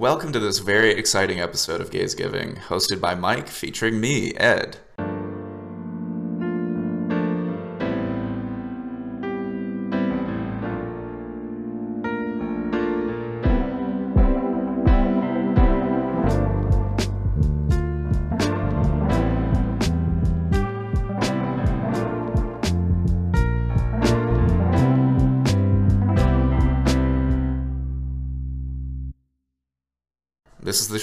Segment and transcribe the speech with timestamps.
[0.00, 4.78] Welcome to this very exciting episode of Gays Giving, hosted by Maik, featuring me, Ed.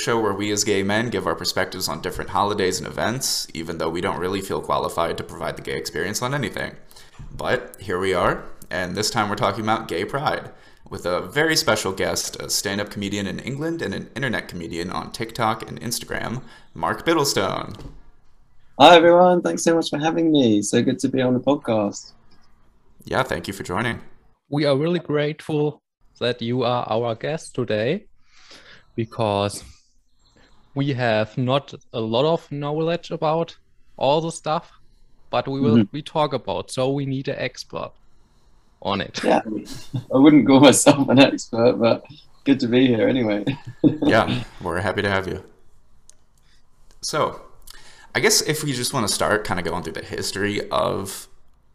[0.07, 3.77] Show where we as gay men give our perspectives on different holidays and events, even
[3.77, 6.77] though we don't really feel qualified to provide the gay experience on anything.
[7.35, 10.49] But here we are, and this time we're talking about gay pride
[10.89, 14.91] with a very special guest, a stand up comedian in England and an internet comedian
[14.91, 16.41] on TikTok and Instagram,
[16.73, 17.75] Mark Bittlestone.
[18.79, 19.41] Hi, everyone.
[19.41, 20.61] Thanks so much for having me.
[20.61, 22.13] So good to be on the podcast.
[23.03, 23.99] Yeah, thank you for joining.
[24.47, 25.81] We are really grateful
[26.21, 28.05] that you are our guest today
[28.95, 29.65] because
[30.77, 33.57] we have not a lot of knowledge about
[33.97, 34.71] all the stuff,
[35.31, 35.91] but we will mm-hmm.
[35.91, 36.69] we talk about.
[36.69, 37.91] So we need an expert
[38.83, 39.19] on it.
[39.23, 39.41] Yeah,
[40.13, 42.05] I wouldn't call myself an expert, but
[42.43, 43.43] good to be here anyway.
[44.03, 45.43] yeah, we're happy to have you.
[47.01, 47.41] So,
[48.13, 51.27] I guess if we just want to start kind of going through the history of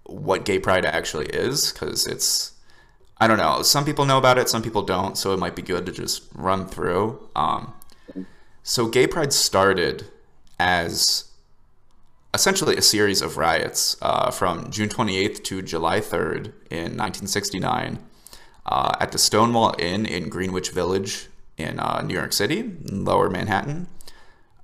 [0.05, 2.53] what gay pride actually is, because it's
[3.19, 3.63] I don't know.
[3.63, 5.19] Some people know about it, some people don't.
[5.19, 7.19] So it might be good to just run through.
[7.35, 7.75] Um,
[8.63, 10.07] so Gay Pride started
[10.59, 11.33] as
[12.35, 17.99] essentially a series of riots uh, from June 28th to July 3rd in 1969
[18.65, 23.89] uh, at the Stonewall Inn in Greenwich Village in uh, New York City, Lower Manhattan.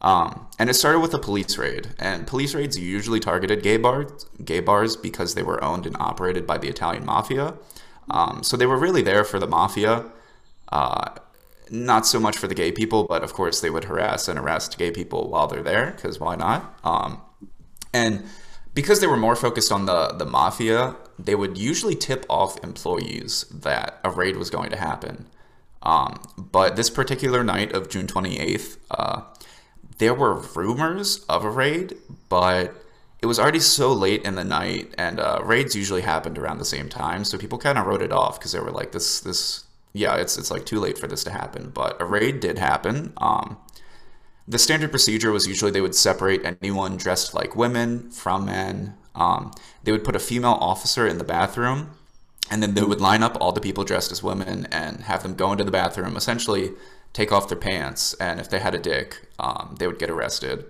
[0.00, 1.88] Um, and it started with a police raid.
[1.98, 6.46] And police raids usually targeted gay bars, gay bars because they were owned and operated
[6.46, 7.54] by the Italian mafia.
[8.10, 10.06] Um, so they were really there for the mafia,
[10.70, 11.16] uh,
[11.70, 14.78] not so much for the gay people, but of course they would harass and arrest
[14.78, 16.78] gay people while they're there, because why not?
[16.84, 17.20] Um,
[17.92, 18.24] and
[18.74, 23.44] because they were more focused on the, the mafia, they would usually tip off employees
[23.52, 25.26] that a raid was going to happen.
[25.82, 29.22] Um, but this particular night of June 28th, uh,
[29.98, 31.96] there were rumors of a raid,
[32.28, 32.74] but
[33.20, 36.64] it was already so late in the night, and uh, raids usually happened around the
[36.64, 39.64] same time, so people kind of wrote it off because they were like, "This, this,
[39.98, 43.12] yeah, it's it's like too late for this to happen." But a raid did happen.
[43.18, 43.58] Um,
[44.46, 48.94] the standard procedure was usually they would separate anyone dressed like women from men.
[49.14, 49.52] Um,
[49.84, 51.90] they would put a female officer in the bathroom,
[52.50, 55.34] and then they would line up all the people dressed as women and have them
[55.34, 56.72] go into the bathroom, essentially
[57.12, 60.64] take off their pants, and if they had a dick, um, they would get arrested.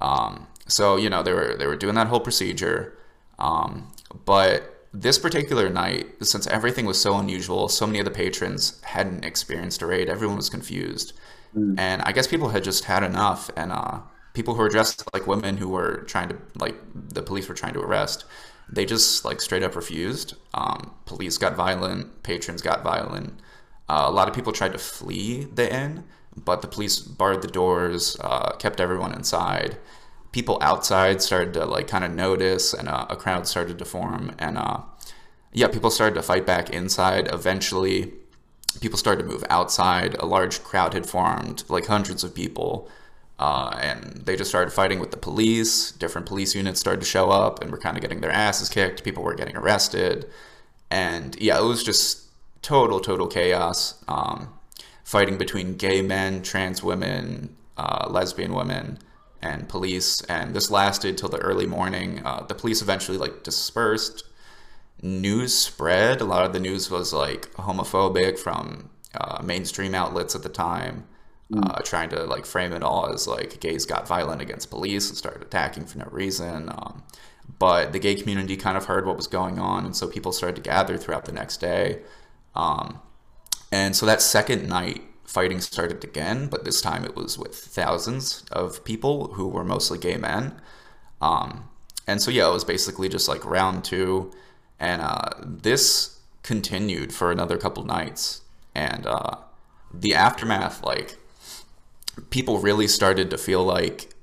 [0.00, 2.96] Um, so you know they were they were doing that whole procedure,
[3.38, 3.90] um,
[4.24, 9.24] but this particular night, since everything was so unusual, so many of the patrons hadn't
[9.24, 10.08] experienced a raid.
[10.08, 11.12] Everyone was confused,
[11.56, 11.78] mm.
[11.78, 13.50] and I guess people had just had enough.
[13.56, 14.00] And uh,
[14.34, 17.74] people who were dressed like women who were trying to like the police were trying
[17.74, 18.24] to arrest,
[18.68, 20.34] they just like straight up refused.
[20.54, 23.40] Um, police got violent, patrons got violent.
[23.88, 26.04] Uh, a lot of people tried to flee the inn,
[26.36, 29.78] but the police barred the doors, uh, kept everyone inside
[30.32, 34.34] people outside started to like kind of notice and uh, a crowd started to form
[34.38, 34.80] and uh,
[35.52, 37.32] yeah people started to fight back inside.
[37.32, 38.12] Eventually
[38.80, 40.14] people started to move outside.
[40.16, 42.88] A large crowd had formed like hundreds of people
[43.38, 45.92] uh, and they just started fighting with the police.
[45.92, 49.04] Different police units started to show up and were kind of getting their asses kicked.
[49.04, 50.26] People were getting arrested.
[50.90, 52.24] And yeah it was just
[52.60, 54.52] total total chaos um,
[55.04, 58.98] fighting between gay men trans women uh, lesbian women
[59.40, 62.22] and police, and this lasted till the early morning.
[62.24, 64.24] Uh, the police eventually like dispersed.
[65.00, 66.20] News spread.
[66.20, 71.06] A lot of the news was like homophobic from uh, mainstream outlets at the time,
[71.52, 71.62] mm.
[71.64, 75.16] uh, trying to like frame it all as like gays got violent against police and
[75.16, 76.68] started attacking for no reason.
[76.68, 77.04] Um,
[77.58, 80.56] but the gay community kind of heard what was going on, and so people started
[80.56, 82.00] to gather throughout the next day.
[82.54, 83.00] Um,
[83.70, 88.44] and so that second night, fighting started again, but this time it was with thousands
[88.50, 90.58] of people who were mostly gay men.
[91.20, 91.68] Um,
[92.06, 94.32] and so, yeah, it was basically just like round two.
[94.80, 98.40] And uh, this continued for another couple nights.
[98.74, 99.36] And uh,
[99.92, 101.18] the aftermath, like,
[102.30, 104.14] people really started to feel like,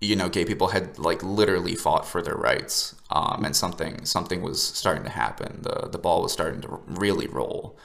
[0.00, 2.96] you know, gay people had like literally fought for their rights.
[3.10, 5.60] Um, and something something was starting to happen.
[5.62, 7.78] The, the ball was starting to really roll.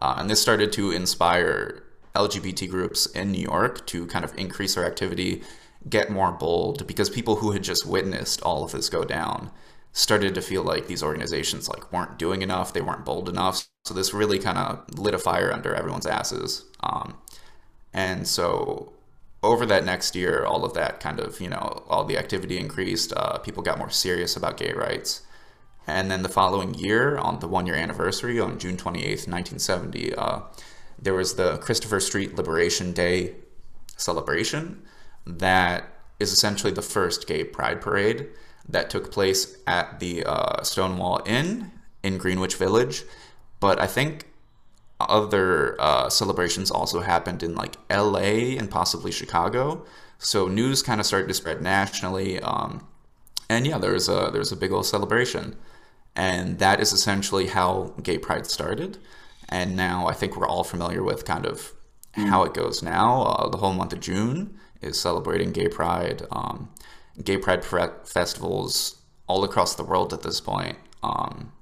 [0.00, 1.82] Uh, and this started to inspire
[2.14, 5.42] LGBT groups in New York to kind of increase their activity,
[5.88, 9.50] get more bold, because people who had just witnessed all of this go down
[9.92, 13.68] started to feel like these organizations like weren't doing enough, they weren't bold enough.
[13.84, 16.64] So this really kind of lit a fire under everyone's asses.
[16.80, 17.14] Um,
[17.92, 18.92] And so
[19.42, 23.12] over that next year, all of that kind of, you know, all the activity increased.
[23.16, 25.22] Uh, people got more serious about gay rights.
[25.86, 30.40] And then the following year, on the one year anniversary, on June 28th, 1970, uh,
[31.00, 33.34] there was the Christopher Street Liberation Day
[33.96, 34.82] celebration
[35.26, 35.84] that
[36.18, 38.28] is essentially the first gay pride parade
[38.68, 41.70] that took place at the uh, Stonewall Inn
[42.02, 43.04] in Greenwich Village.
[43.58, 44.26] But I think
[45.00, 49.84] other uh, celebrations also happened in like LA and possibly Chicago.
[50.18, 52.40] So news kind of started to spread nationally.
[52.40, 52.86] Um,
[53.48, 55.56] and yeah, there was a there was a big old celebration,
[56.14, 58.98] and that is essentially how Gay Pride started.
[59.50, 61.72] And now I think we're all familiar with kind of
[62.14, 63.22] how it goes now.
[63.24, 66.24] Uh, the whole month of June is celebrating Gay Pride.
[66.32, 66.70] Um,
[67.24, 68.96] gay Pride festivals
[69.28, 70.78] all across the world at this point.
[71.02, 71.52] Um,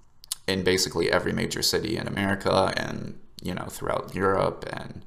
[0.48, 5.04] in basically every major city in America and you know throughout Europe and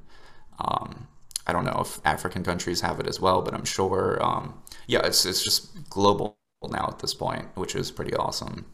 [0.60, 1.08] um,
[1.46, 4.22] I don't know if African countries have it as well, but I'm sure.
[4.22, 6.38] Um, yeah, it's it's just global
[6.70, 8.66] now at this point, which is pretty awesome.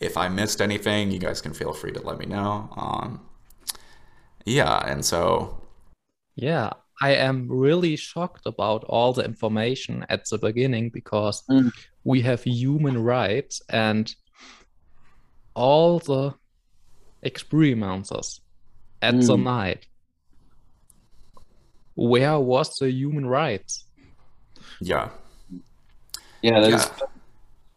[0.00, 2.68] If I missed anything, you guys can feel free to let me know.
[2.76, 3.20] Um,
[4.44, 5.60] yeah, and so.
[6.36, 6.70] Yeah,
[7.02, 11.72] I am really shocked about all the information at the beginning because mm.
[12.04, 14.14] we have human rights and
[15.54, 16.34] all the
[17.22, 18.40] experiences
[19.02, 19.26] at mm.
[19.26, 19.86] the night.
[21.94, 23.84] Where was the human rights?
[24.80, 25.10] Yeah.
[26.42, 27.06] Yeah, there's yeah.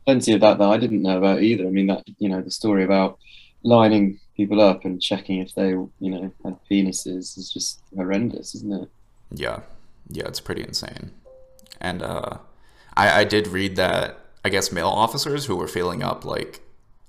[0.05, 1.65] Plenty of that that I didn't know about either.
[1.65, 3.19] I mean, that, you know, the story about
[3.63, 8.83] lining people up and checking if they, you know, had penises is just horrendous, isn't
[8.83, 8.89] it?
[9.31, 9.59] Yeah.
[10.09, 11.11] Yeah, it's pretty insane.
[11.79, 12.38] And uh,
[12.95, 16.61] I, I did read that, I guess, male officers who were feeling up like,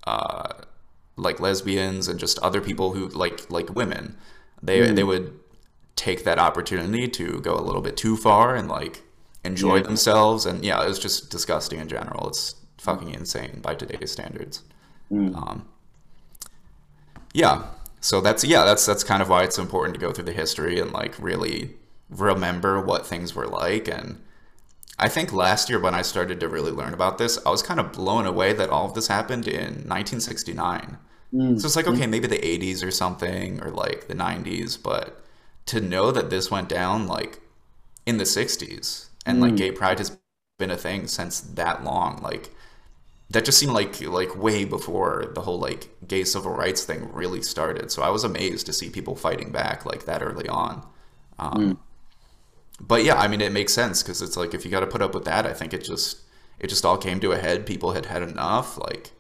[0.07, 0.53] uh,
[1.17, 4.17] like lesbians and just other people who like like women
[4.63, 4.97] they mm.
[4.97, 5.39] they would
[5.97, 9.03] take that opportunity to go a little bit too far and like
[9.45, 9.83] enjoy yeah.
[9.83, 14.63] themselves and yeah it was just disgusting in general it's fucking insane by today's standards
[15.11, 15.35] mm.
[15.37, 15.67] um,
[17.33, 17.65] yeah
[18.01, 20.79] so that's yeah that's that's kind of why it's important to go through the history
[20.79, 21.75] and like really
[22.11, 24.19] remember what things were like and
[24.99, 27.81] I think last year when I started to really learn about this, I was kind
[27.81, 30.99] of blown away that all of this happened in 1969.
[31.33, 31.61] Mm.
[31.61, 35.21] So it's like, okay, maybe the 80s or something, or like the 90s, but
[35.67, 37.41] to know that this went down like
[38.07, 39.43] in the 60s and mm.
[39.43, 40.17] like gay pride has
[40.59, 42.54] been a thing since that long, like
[43.31, 47.43] that just seemed like like way before the whole like gay civil rights thing really
[47.43, 47.91] started.
[47.91, 50.87] So I was amazed to see people fighting back like that early on.
[51.39, 51.77] Um, mm.
[52.81, 55.03] But yeah, I mean, it makes sense because it's like if you got to put
[55.03, 56.23] up with that, I think it just
[56.59, 57.67] it just all came to a head.
[57.67, 58.79] People had had enough.
[58.79, 59.13] Like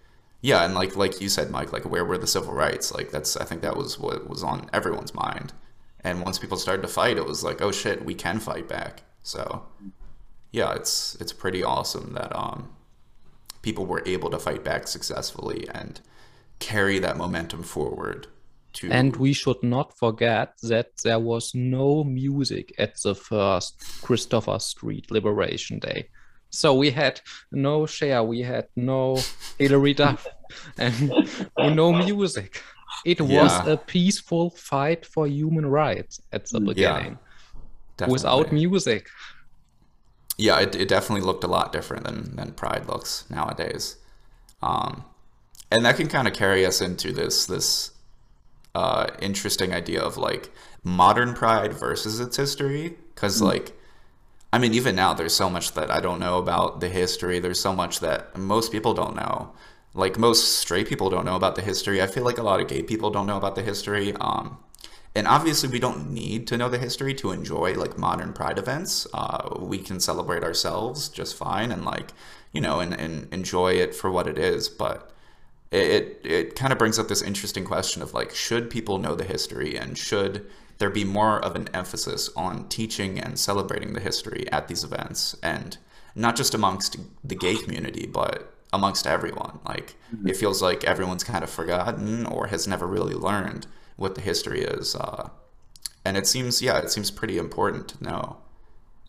[0.42, 2.92] yeah, and like like you said, Maik, like where were the civil rights?
[2.92, 5.52] Like that's I think that was what was on everyone's mind.
[6.00, 9.02] And once people started to fight, it was like, oh shit, we can fight back.
[9.22, 9.64] So
[10.52, 12.73] yeah, it's it's pretty awesome that um
[13.64, 16.00] people were able to fight back successfully and
[16.58, 18.26] carry that momentum forward.
[18.75, 18.90] To...
[18.90, 25.11] And we should not forget that there was no music at the first Christopher Street
[25.11, 26.08] Liberation Day.
[26.50, 27.20] So we had
[27.50, 29.19] no Cher, we had no
[29.58, 30.26] Hilary Duff,
[30.76, 31.12] and
[31.58, 32.62] no music.
[33.05, 33.72] It was yeah.
[33.72, 36.67] a peaceful fight for human rights at the mm.
[36.67, 37.19] beginning,
[38.00, 39.08] yeah, without music.
[40.36, 43.96] Yeah, it, it definitely looked a lot different than than Pride looks nowadays,
[44.62, 45.05] um,
[45.70, 47.93] and that can kind of carry us into this this
[48.74, 50.50] uh, interesting idea of like
[50.82, 53.46] modern Pride versus its history, because mm.
[53.46, 53.79] like
[54.55, 57.41] I mean, even now, there's so much that I don't know about the history.
[57.41, 59.53] There's so much that most people don't know.
[59.94, 62.00] Like most straight people don't know about the history.
[62.00, 64.14] I feel like a lot of gay people don't know about the history.
[64.20, 64.58] Um,
[65.16, 69.06] and obviously, we don't need to know the history to enjoy like modern pride events.
[69.14, 72.12] Uh, we can celebrate ourselves just fine and like
[72.52, 74.68] you know and, and enjoy it for what it is.
[74.68, 75.12] But
[75.70, 79.24] it it kind of brings up this interesting question of like, should people know the
[79.24, 80.46] history and should
[80.78, 85.36] there be more of an emphasis on teaching and celebrating the history at these events
[85.42, 85.78] and
[86.16, 90.28] not just amongst the gay community but amongst everyone like mm-hmm.
[90.28, 93.66] it feels like everyone's kind of forgotten or has never really learned
[93.96, 95.29] what the history is uh,
[96.05, 98.36] and it seems yeah it seems pretty important to know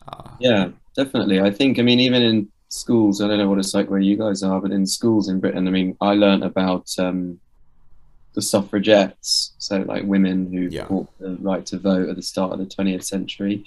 [0.08, 3.74] uh, yeah definitely i think i mean even in schools i don't know what it's
[3.74, 6.88] like where you guys are but in schools in britain i mean i learned about
[7.00, 7.40] um,
[8.36, 10.86] the suffragettes, so like women who yeah.
[10.86, 13.64] fought the right to vote at the start of the 20th century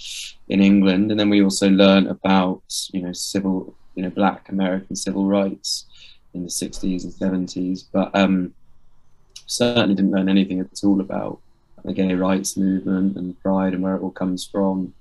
[0.48, 4.94] in England, and then we also learned about you know civil, you know, Black American
[4.94, 5.86] civil rights
[6.34, 8.52] in the 60s and 70s, but um,
[9.48, 11.42] certainly didn't learn anything at all about
[11.84, 14.94] the gay rights movement and pride and where it all comes from.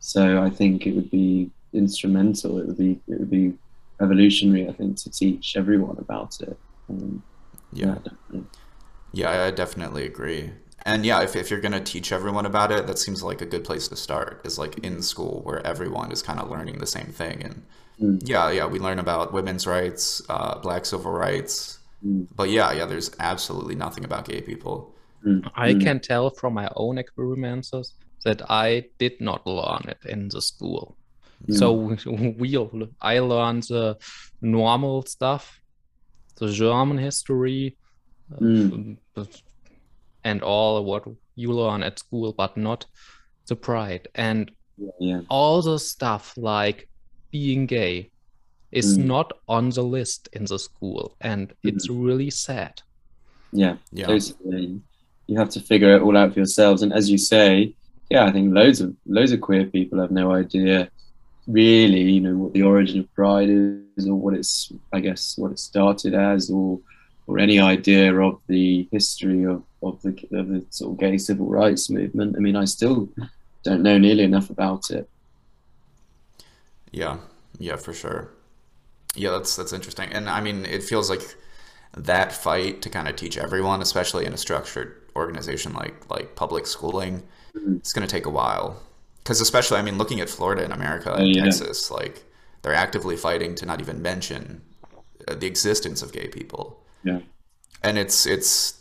[0.00, 2.58] So I think it would be instrumental.
[2.60, 3.58] It would be it would be
[4.00, 4.68] revolutionary.
[4.68, 6.58] I think to teach everyone about it.
[6.90, 7.24] Um,
[7.72, 7.98] Yeah.
[8.04, 8.48] definitely.
[9.12, 10.52] Yeah, I definitely agree.
[10.84, 13.46] And yeah, if, if you're going to teach everyone about it, that seems like a
[13.46, 16.86] good place to start is like in school where everyone is kind of learning the
[16.86, 17.42] same thing.
[17.42, 17.62] And
[18.00, 18.18] Mm.
[18.20, 21.78] yeah, yeah, we learn about women's rights, uh, black civil rights.
[22.04, 22.26] Mm.
[22.36, 24.94] But yeah, yeah, there's absolutely nothing about gay people.
[25.26, 25.50] Mm.
[25.54, 25.80] I Mm.
[25.84, 27.94] can tell from my own experiences
[28.24, 30.96] that I did not learn it in the school.
[31.48, 31.58] Mm.
[31.58, 31.72] So
[32.38, 32.56] we,
[33.00, 33.96] I learned the
[34.40, 35.60] normal stuff,
[36.36, 37.76] the German history,
[38.32, 38.96] uh, Mm.
[40.24, 41.04] and all what
[41.36, 42.86] you learn at school, but not
[43.48, 44.08] the pride.
[44.14, 45.20] And Yeah, yeah.
[45.28, 46.88] all the stuff like
[47.30, 48.10] being gay
[48.80, 49.04] is Mm.
[49.14, 52.74] not on the list in the school, and it's really sad.
[53.52, 53.76] Yeah.
[53.92, 54.06] Yeah.
[54.06, 54.80] Totally.
[55.28, 56.82] You have to figure it all out for yourselves.
[56.82, 57.74] And as you say,
[58.10, 60.88] yeah, I think loads of loads of queer people have no idea
[61.46, 63.50] really, you know, what the origin of pride
[63.96, 66.80] is or what it's I guess what it started as or
[67.26, 71.46] or any idea of the history of, of the of the sort of gay civil
[71.46, 72.34] rights movement.
[72.36, 73.08] I mean I still
[73.62, 75.08] don't know nearly enough about it.
[76.92, 77.16] Yeah,
[77.58, 78.30] yeah, for sure.
[79.14, 80.12] Yeah, that's that's interesting.
[80.12, 81.22] And I mean, it feels like
[81.96, 86.66] that fight to kind of teach everyone, especially in a structured organization like like public
[86.66, 87.22] schooling,
[87.56, 87.78] Mhm.
[87.78, 88.82] it's going to take a while.
[89.18, 91.44] Because especially, I mean, looking at Florida and America and yeah.
[91.44, 92.24] Texas, like
[92.62, 94.62] they're actively fighting to not even mention
[95.28, 96.82] uh, the existence of gay people.
[97.04, 97.20] Yeah.
[97.82, 98.80] And it's it's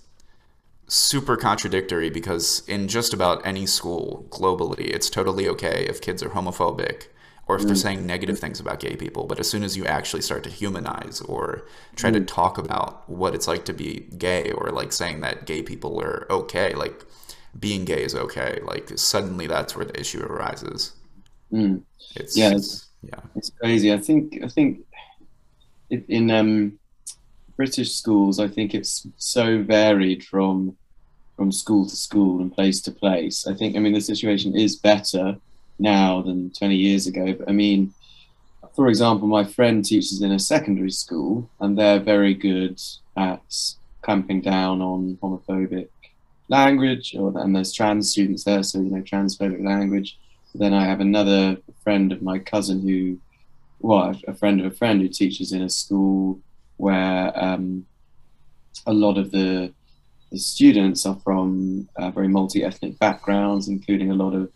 [0.88, 6.30] super contradictory because in just about any school globally, it's totally okay if kids are
[6.30, 7.08] homophobic
[7.48, 9.26] or if they're saying negative things about gay people.
[9.28, 13.36] But as soon as you actually start to humanize or try to talk about what
[13.36, 17.04] it's like to be gay or like saying that gay people are okay, like
[17.60, 20.94] being gay is okay, like suddenly that's where the issue arises.
[21.52, 21.84] Mm.
[22.16, 22.48] It's, Yeah.
[22.50, 23.20] it's- yeah.
[23.36, 23.92] It's crazy.
[23.92, 24.80] I think I think
[25.90, 26.80] in um,
[27.58, 30.78] British schools, I think it's so varied from
[31.36, 33.46] from school to school and place to place.
[33.46, 35.38] I think I mean the situation is better
[35.80, 37.34] now than 20 years ago.
[37.34, 37.94] But I mean,
[38.76, 42.82] for example, my friend teaches in a secondary school, and they're very good
[43.16, 43.42] at
[44.02, 45.90] clamping down on homophobic
[46.50, 50.18] language, or and there's trans students there, so you know transphobic language.
[50.56, 53.20] Then I have another friend of my cousin who,
[53.80, 56.40] well, a friend of a friend who teaches in a school
[56.78, 57.86] where um,
[58.88, 59.74] a lot of the
[60.32, 64.52] the students are from uh, very multi-ethnic backgrounds, including a lot of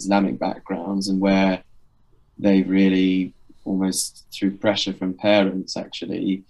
[0.00, 1.62] Islamic backgrounds, and where
[2.38, 3.32] they really
[3.64, 6.42] almost through pressure from parents actually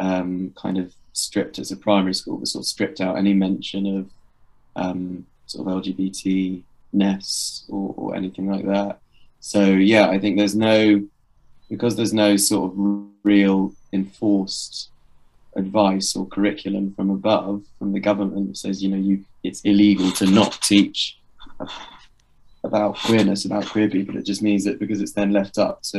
[0.00, 3.82] um, kind of stripped as a primary school, but sort of stripped out any mention
[3.98, 4.02] of
[4.76, 6.62] um, sort of LGBT
[6.92, 9.00] ness or, or anything like that.
[9.40, 11.06] So yeah, I think there's no
[11.68, 14.90] because there's no sort of real enforced
[15.56, 20.10] advice or curriculum from above from the government that says you know you it's illegal
[20.12, 21.18] to not teach
[22.68, 25.98] about queerness about queer people it just means that because it's then left up to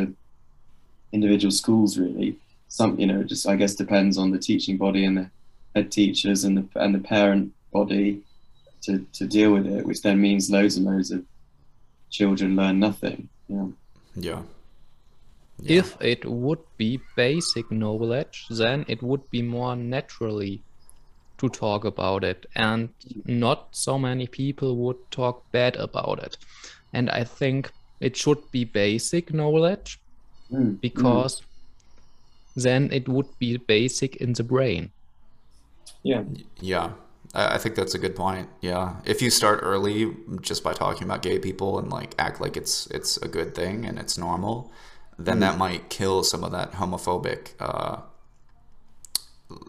[1.18, 2.30] individual schools really
[2.68, 5.28] some you know it just i guess depends on the teaching body and the
[5.76, 8.22] head teachers and the and the parent body
[8.82, 11.22] to to deal with it which then means loads and loads of
[12.18, 13.68] children learn nothing yeah
[14.16, 14.44] Yeah.
[15.62, 15.80] Yeah.
[15.80, 20.64] If it would be basic knowledge, then it would be more naturally
[21.40, 22.94] to talk about it, and
[23.26, 26.38] not so many people would talk bad about it.
[26.94, 30.00] And I think it should be basic knowledge
[30.52, 31.22] Mm, mm.
[31.22, 31.42] because
[32.56, 34.94] then it would be basic in the brain.
[36.04, 36.24] yeah
[36.62, 36.94] Yeah,
[37.34, 38.50] I I think that's a good point.
[38.62, 42.58] Yeah, if you start early just by talking about gay people and like act like
[42.58, 44.72] it's it's a good thing and it's normal,
[45.18, 48.02] then that might kill some of that homophobic uh,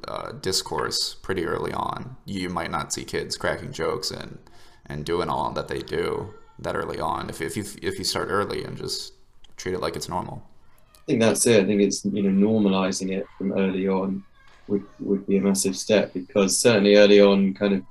[0.07, 2.17] uh, discourse pretty early on.
[2.25, 4.39] You might not see kids cracking jokes and
[4.87, 7.31] and doing all that they do that early on.
[7.31, 9.15] If if you if you start early and just
[9.57, 10.43] treat it like it's normal.
[10.97, 11.63] I think that's it.
[11.63, 14.23] I think it's you know normalizing it from early on
[14.69, 17.83] would would be a massive step because certainly early on, kind of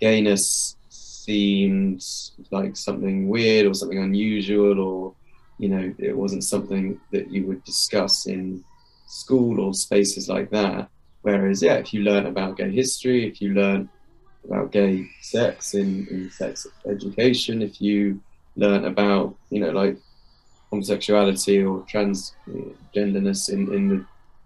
[0.00, 2.04] gayness seemed
[2.50, 5.14] like something weird or something unusual, or
[5.58, 8.64] you know it wasn't something that you would discuss in
[9.06, 10.88] school or spaces like that.
[11.24, 13.88] Whereas yeah, if you learn about gay history, if you learn
[14.44, 18.20] about gay sex in, in sex education, if you
[18.56, 19.96] learn about you know like
[20.70, 24.04] homosexuality or transgenderness in, in the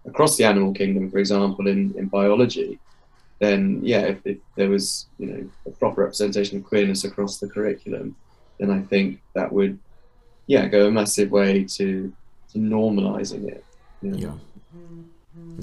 [0.09, 2.79] across the animal kingdom, for example, in, in biology,
[3.39, 7.49] then yeah, if, if there was you know a proper representation of queerness across the
[7.49, 8.15] curriculum,
[8.57, 9.77] then I think that would
[10.47, 12.13] yeah go a massive way to
[12.53, 13.65] to normalizing it.
[14.01, 14.17] you know.
[14.17, 14.35] Yeah.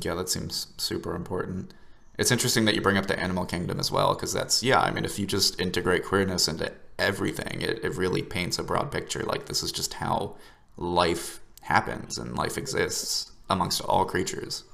[0.05, 1.73] Yeah, that seems super important.
[2.19, 4.91] It's interesting that you bring up the animal kingdom as well, because that's, yeah, I
[4.91, 9.23] mean, if you just integrate queerness into everything, it, it really paints a broad picture.
[9.23, 10.37] Like, this is just how
[10.77, 14.65] life happens and life exists amongst all creatures.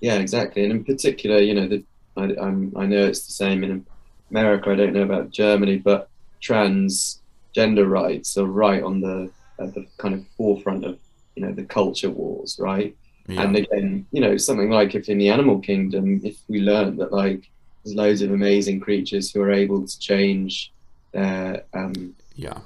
[0.00, 0.64] Yeah, exactly.
[0.64, 1.84] And in particular, you know, the,
[2.16, 3.86] I, I'm, I know it's the same in
[4.30, 4.70] America.
[4.70, 6.08] I don't know about Germany, but
[6.42, 10.98] transgender rights are right on the the kind of forefront of
[11.36, 12.96] you know the culture wars, right?
[13.26, 13.42] Yeah.
[13.42, 17.12] And again, you know, something like if in the animal kingdom, if we learn that
[17.12, 17.48] like
[17.84, 20.72] there's loads of amazing creatures who are able to change
[21.12, 22.58] their um, yeah.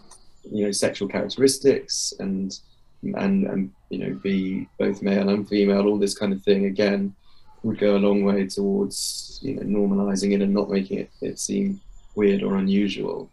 [0.51, 2.59] you know sexual characteristics and
[3.03, 7.15] and and you know be both male and female all this kind of thing again
[7.63, 11.39] would go a long way towards you know normalizing it and not making it, it
[11.39, 11.81] seem
[12.15, 13.31] weird or unusual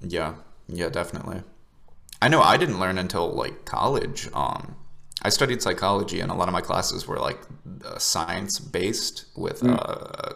[0.00, 0.34] Yeah,
[0.68, 1.42] yeah, definitely.
[2.20, 4.28] I know I didn't learn until like college.
[4.32, 4.76] Um,
[5.24, 7.40] I studied psychology, and a lot of my classes were like
[7.84, 10.34] uh, science based with uh,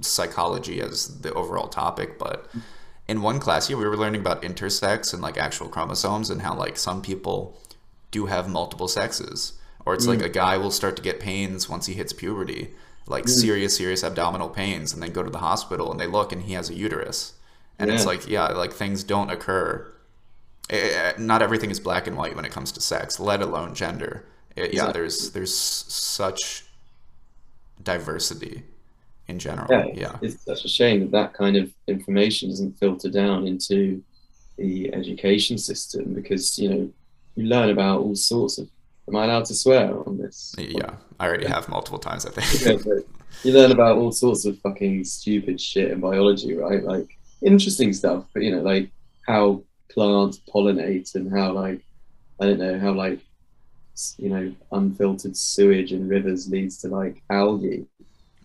[0.00, 2.18] psychology as the overall topic.
[2.18, 2.50] But
[3.06, 6.54] in one class, yeah, we were learning about intersex and like actual chromosomes and how
[6.56, 7.56] like some people
[8.10, 9.52] do have multiple sexes,
[9.86, 12.70] or it's like a guy will start to get pains once he hits puberty,
[13.06, 16.42] like serious, serious abdominal pains, and then go to the hospital and they look and
[16.42, 17.34] he has a uterus,
[17.78, 19.93] and it's like yeah, like things don't occur.
[20.70, 24.24] Eh, not everything is black and white when it comes to sex, let alone gender.
[24.56, 24.92] Eh, yeah, Exactly.
[25.00, 26.64] there's there's such
[27.82, 28.62] diversity
[29.28, 29.66] in general.
[29.70, 30.16] yeah, yeah.
[30.22, 34.02] it's such a shame that that kind of information doesn't filter down into
[34.58, 36.90] the education system because you know
[37.34, 38.68] you learn about all sorts of
[39.08, 42.24] am i allowed to swear on this Yeah, I already have multiple times.
[42.26, 42.84] I think.
[42.84, 43.04] but
[43.42, 46.82] you learn about all sorts of fucking stupid shit in biology, right?
[46.84, 48.90] Like interesting stuff, but you know, like
[49.26, 51.84] how plants pollinate and how like
[52.40, 53.20] I don't know how like
[54.18, 57.86] you know unfiltered sewage in rivers leads to like algae.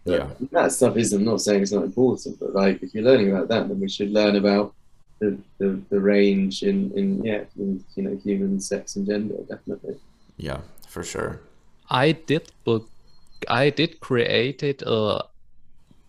[0.05, 0.29] But Yeah.
[0.51, 1.13] that stuff is.
[1.13, 3.89] I'm not saying it's not important, but like if you're learning about that, then we
[3.89, 4.75] should learn about
[5.19, 9.95] the the, the range in in yeah in you know human sex and gender definitely.
[10.37, 11.41] yeah, for sure.
[11.89, 12.89] I did book,
[13.49, 15.21] I did created a uh,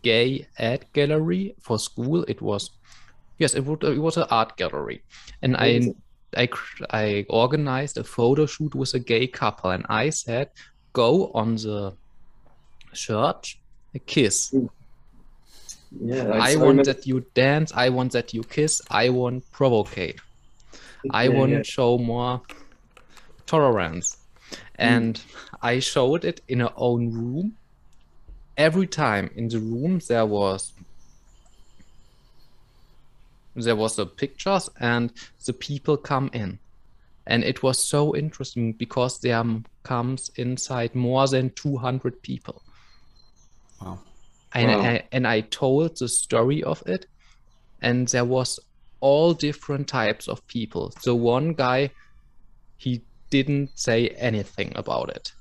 [0.02, 2.24] gay ad gallery for school.
[2.28, 2.70] It was
[3.40, 5.02] yes, it would it was an art gallery,
[5.42, 5.92] and I
[6.36, 6.48] I
[6.90, 10.50] I organized a photo shoot with a gay couple, and I said,
[10.92, 11.92] go on the
[12.92, 13.56] shirt,
[13.94, 14.54] a kiss.
[15.90, 17.72] Yeah, I want that you dance.
[17.74, 18.80] I want that you kiss.
[18.90, 20.20] I want provocate.
[21.10, 21.62] I Yeah, want yeah.
[21.62, 22.42] show more
[23.46, 24.16] tolerance.
[24.76, 25.20] And
[25.62, 27.56] I showed it in our own room.
[28.56, 30.72] Every time in the room there was
[33.54, 35.12] there was the pictures and
[35.46, 36.58] the people come in.
[37.26, 39.44] And it was so interesting because there
[39.82, 42.62] comes inside more than 200 people.
[43.80, 44.00] Wow.
[44.52, 44.80] And, Wow.
[44.80, 47.06] I, and I told the story of it,
[47.82, 48.58] and there was
[49.00, 50.92] all different types of people.
[51.00, 51.90] So one guy,
[52.76, 55.32] he didn't say anything about it.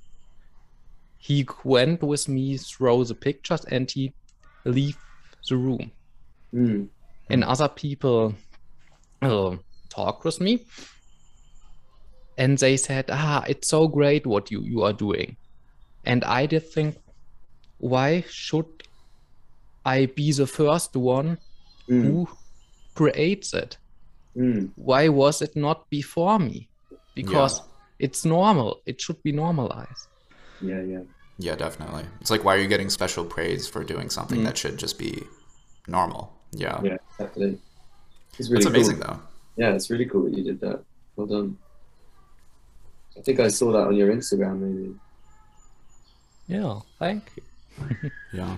[1.18, 4.14] He went with me through the pictures and he
[4.64, 4.98] leave
[5.50, 5.92] the room.
[6.54, 6.88] Mm.
[7.30, 8.36] And other people
[9.22, 9.58] uh,
[9.90, 10.66] talked with me,
[12.38, 15.38] and they said, "Ah, it's so great what you you are doing."
[16.06, 16.98] And I did think,
[17.78, 18.66] why should
[19.86, 21.38] I be the first one
[21.90, 22.04] Mm.
[22.04, 22.28] who
[22.96, 23.78] creates it?
[24.38, 24.72] Mm.
[24.76, 26.70] Why was it not before me?
[27.16, 27.62] Because
[28.00, 28.82] it's normal.
[28.86, 30.08] It should be normalized.
[30.62, 31.04] Yeah, yeah.
[31.40, 32.06] Yeah, definitely.
[32.22, 34.46] It's like, why are you getting special praise for doing something Mm.
[34.46, 35.24] that should just be
[35.88, 36.39] normal?
[36.52, 36.80] Yeah.
[36.84, 37.60] Yeah, definitely.
[38.38, 39.14] It's really That's amazing, cool.
[39.16, 39.20] though.
[39.58, 40.84] Yeah, it's really cool that you did that.
[41.16, 41.58] Well done.
[43.18, 44.96] I think I saw that on your Instagram, maybe.
[46.48, 47.44] Yeah, thank you.
[48.34, 48.58] Yeah.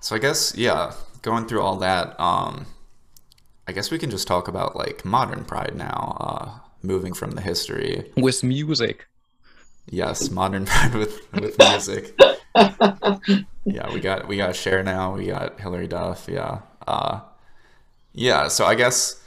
[0.00, 0.92] So I guess, yeah,
[1.22, 2.66] going through all that, um,
[3.66, 7.40] I guess we can just talk about like modern pride now, uh, moving from the
[7.40, 8.12] history.
[8.16, 9.06] With music.
[9.88, 12.18] Yes, modern pride with with music.
[13.64, 15.14] yeah, we got we got Cher now.
[15.14, 16.28] We got Hilary Duff.
[16.28, 17.20] Yeah, uh,
[18.12, 18.48] yeah.
[18.48, 19.22] So I guess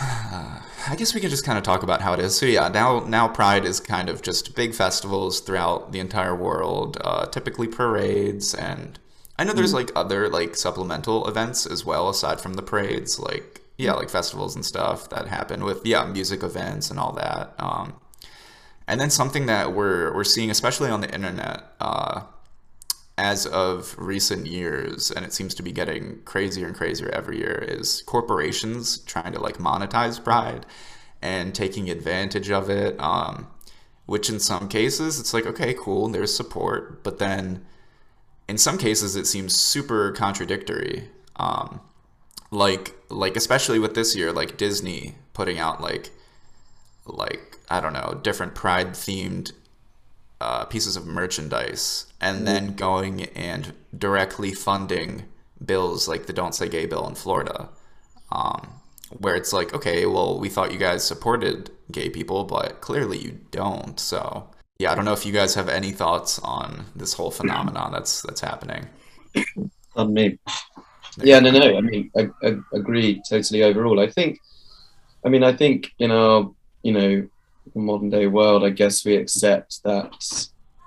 [0.00, 2.36] I guess we can just kind of talk about how it is.
[2.36, 6.98] So yeah, now now Pride is kind of just big festivals throughout the entire world.
[7.02, 8.98] Uh, typically parades, and
[9.38, 13.18] I know there's like other like supplemental events as well aside from the parades.
[13.20, 17.54] Like yeah, like festivals and stuff that happen with yeah music events and all that.
[17.58, 17.94] Um,
[18.88, 22.22] and then something that we're we're seeing, especially on the internet, uh,
[23.20, 27.62] as of recent years, and it seems to be getting crazier and crazier every year,
[27.68, 30.64] is corporations trying to like monetize pride
[31.20, 32.98] and taking advantage of it.
[32.98, 33.46] Um,
[34.06, 37.64] which in some cases it's like okay, cool, there's support, but then
[38.48, 41.10] in some cases it seems super contradictory.
[41.36, 41.80] Um,
[42.50, 46.10] like like especially with this year, like Disney putting out like
[47.04, 49.52] like I don't know different pride themed
[50.40, 55.24] uh, pieces of merchandise and then going and directly funding
[55.64, 57.68] bills like the Don't Say Gay bill in Florida,
[58.32, 58.68] um,
[59.18, 63.40] where it's like, okay, well, we thought you guys supported gay people, but clearly you
[63.50, 63.98] don't.
[63.98, 67.92] So yeah, I don't know if you guys have any thoughts on this whole phenomenon
[67.92, 68.86] that's that's happening.
[69.96, 70.38] On me.
[71.18, 71.76] Yeah, no, no.
[71.76, 74.00] I mean, I, I agree totally overall.
[74.00, 74.38] I think,
[75.24, 76.50] I mean, I think in our,
[76.82, 77.28] you know,
[77.74, 80.12] modern day world, I guess we accept that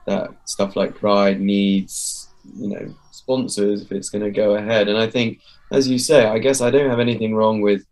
[0.05, 4.87] that stuff like Pride needs, you know, sponsors if it's going to go ahead.
[4.87, 5.39] And I think,
[5.71, 7.85] as you say, I guess I don't have anything wrong with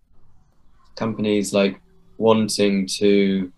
[0.96, 1.80] companies like
[2.18, 3.52] wanting to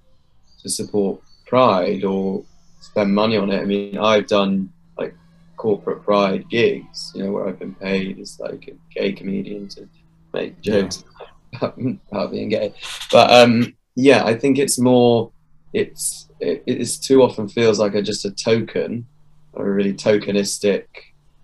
[0.61, 2.43] to support Pride or
[2.79, 3.61] spend money on it.
[3.61, 5.15] I mean, I've done like
[5.57, 9.87] corporate Pride gigs, you know, where I've been paid as like a gay comedian to
[10.33, 11.27] make jokes yeah.
[11.57, 11.79] about,
[12.11, 12.73] about being gay.
[13.11, 15.31] But um, yeah, I think it's more
[15.73, 19.05] it's it, it's too often feels like a just a token
[19.53, 20.85] or a really tokenistic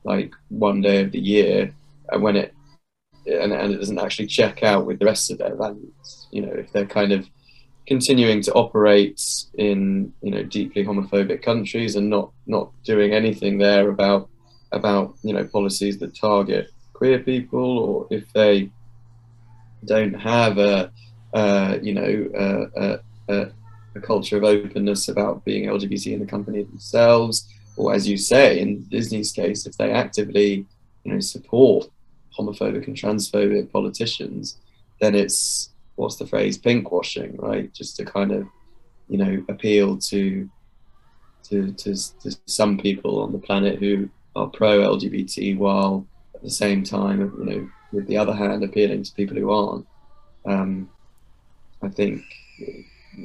[0.04, 1.74] like one day of the year
[2.12, 2.54] and when it
[3.26, 6.52] and, and it doesn't actually check out with the rest of their values you know
[6.54, 7.28] if they're kind of
[7.88, 9.22] continuing to operate
[9.58, 14.30] in you know deeply homophobic countries and not not doing anything there about
[14.72, 18.70] about you know policies that target queer people or if they
[19.86, 20.92] don't have a
[21.34, 23.52] uh, you know a, a, a
[24.00, 28.84] culture of openness about being LGBT in the company themselves, or as you say, in
[28.90, 30.66] Disney's case, if they actively,
[31.04, 31.90] you know, support
[32.38, 34.58] homophobic and transphobic politicians,
[35.02, 37.74] then it's what's the phrase pinkwashing, right?
[37.74, 38.48] Just to kind of,
[39.08, 40.50] you know, appeal to
[41.46, 46.50] to, to, to some people on the planet who are pro LGBT, while at the
[46.50, 49.88] same time, you know, with the other hand, appealing to people who aren't.
[50.46, 50.90] Um,
[51.82, 52.24] I think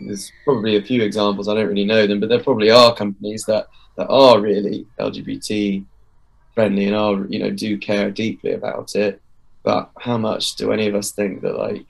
[0.07, 1.49] there's probably a few examples.
[1.49, 5.85] I don't really know them, but there probably are companies that that are really LGBT
[6.55, 9.21] friendly and are you know do care deeply about it.
[9.63, 11.87] But how much do any of us think that like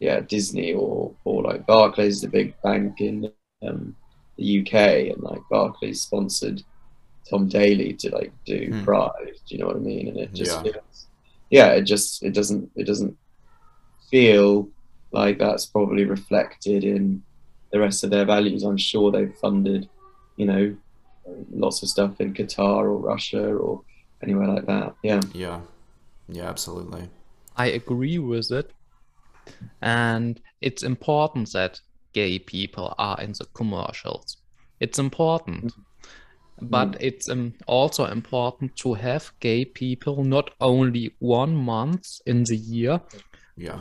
[0.00, 3.32] yeah Disney or or like Barclays is a big bank in
[3.66, 3.96] um,
[4.36, 6.62] the UK and like Barclays sponsored
[7.28, 8.84] Tom Daley to like do hmm.
[8.84, 9.32] Pride.
[9.46, 10.08] Do you know what I mean?
[10.08, 10.72] And it just yeah.
[10.72, 11.06] Feels,
[11.50, 13.16] yeah, it just it doesn't it doesn't
[14.10, 14.68] feel
[15.12, 17.22] like that's probably reflected in
[17.70, 18.62] the rest of their values.
[18.62, 19.88] I'm sure they've funded,
[20.36, 20.76] you know,
[21.50, 23.82] lots of stuff in Qatar or Russia or
[24.22, 24.94] anywhere like that.
[25.02, 25.20] Yeah.
[25.32, 25.60] Yeah.
[26.28, 27.08] Yeah, absolutely.
[27.56, 28.72] I agree with it.
[29.80, 31.80] And it's important that
[32.12, 34.36] gay people are in the commercials.
[34.80, 35.66] It's important.
[35.66, 35.82] Mm-hmm.
[36.60, 36.96] But mm.
[37.00, 43.00] it's um, also important to have gay people not only one month in the year.
[43.56, 43.80] Yeah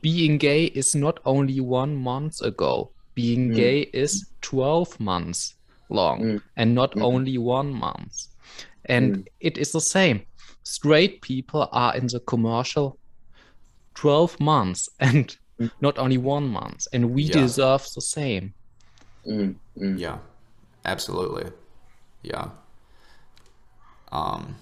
[0.00, 2.90] being gay is not only one month ago.
[3.14, 3.56] Being mm.
[3.56, 5.54] gay is 12 months
[5.88, 6.42] long mm.
[6.56, 7.02] and not mm.
[7.02, 8.26] only one month.
[8.86, 9.26] And mm.
[9.40, 10.22] it is the same.
[10.62, 12.98] Straight people are in the commercial
[13.94, 15.70] 12 months and mm.
[15.80, 16.86] not only one month.
[16.92, 17.32] And we yeah.
[17.32, 18.54] deserve the same.
[19.26, 20.18] Mm, yeah,
[20.84, 21.50] absolutely.
[22.22, 22.50] Yeah.
[24.12, 24.56] Um,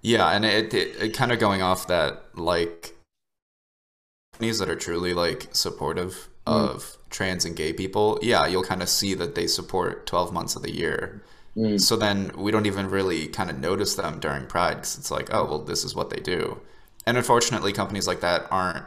[0.00, 2.96] yeah, and it, it, it kind of going off that, like,
[4.36, 6.52] companies that are truly like supportive mm.
[6.52, 10.56] of trans and gay people, yeah, you'll kind of see that they support 12 months
[10.56, 11.22] of the year.
[11.56, 11.80] Mm.
[11.80, 15.32] So then we don't even really kind of notice them during Pride because it's like,
[15.32, 16.60] oh, well, this is what they do.
[17.06, 18.84] And unfortunately, companies like that aren't,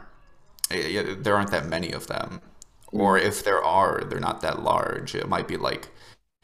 [0.70, 2.40] eh, there aren't that many of them.
[2.92, 3.00] Mm.
[3.00, 5.14] Or if there are, they're not that large.
[5.14, 5.88] It might be like,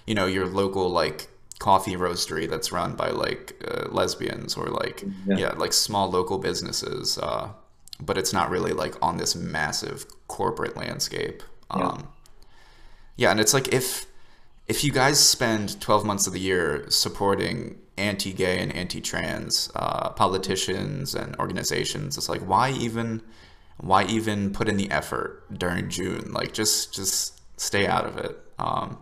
[0.06, 5.02] you know, your local like coffee roastery that's run by like uh, lesbians or like,
[5.26, 5.36] yeah.
[5.36, 5.52] yeah.
[5.56, 7.18] like small local businesses.
[7.18, 7.50] Uh,
[8.00, 11.42] but it's not really like on this massive corporate landscape.
[11.74, 11.88] Yeah.
[11.88, 12.08] Um,
[13.16, 14.06] yeah, and it's like if
[14.66, 21.14] if you guys spend 12 months of the year supporting anti-gay and anti-trans uh, politicians
[21.14, 23.22] and organizations, it's like why even
[23.78, 26.32] why even put in the effort during June?
[26.32, 28.38] Like just just stay out of it.
[28.58, 28.98] Um,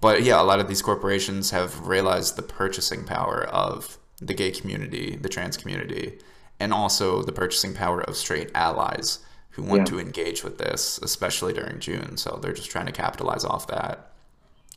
[0.00, 4.50] but yeah, a lot of these corporations have realized the purchasing power of the gay
[4.50, 6.18] community, the trans community,
[6.60, 9.84] and also the purchasing power of straight allies who want yeah.
[9.86, 12.16] to engage with this, especially during June.
[12.16, 14.12] So they're just trying to capitalize off that.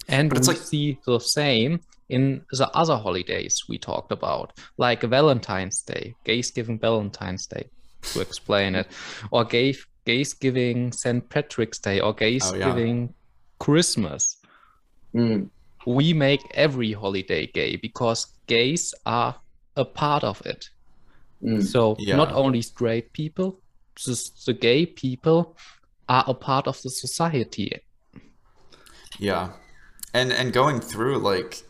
[0.08, 4.58] And but it's we like, see the same in the other holidays we talked about,
[4.78, 7.70] like Valentine's Day, gays giving Valentine's Day,
[8.14, 8.88] to explain it,
[9.32, 11.28] or gay, gays giving St.
[11.30, 12.66] Patrick's Day, or gays Oh, yeah.
[12.66, 13.14] giving
[13.60, 14.38] Christmas.
[15.14, 15.50] Mm.
[15.86, 19.36] We make every holiday gay because gays are
[19.76, 20.70] a part of it.
[21.44, 21.66] Mm.
[21.66, 22.16] So Yeah.
[22.16, 23.60] not only straight people,
[23.96, 25.56] just the gay people
[26.08, 27.82] are a part of the society.
[29.18, 29.50] Yeah.
[30.14, 31.62] And and going through like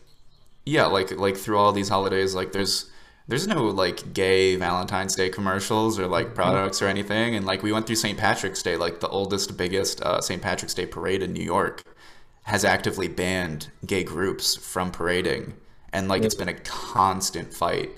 [0.64, 2.90] yeah, like like through all these holidays like there's
[3.28, 7.72] there's no like gay Valentine's Day commercials or like products or anything and like we
[7.72, 8.18] went through St.
[8.18, 10.42] Patrick's Day like the oldest biggest uh, St.
[10.42, 11.84] Patrick's Day parade in New York
[12.44, 15.54] has actively banned gay groups from parading
[15.92, 17.90] and like it's been a constant fight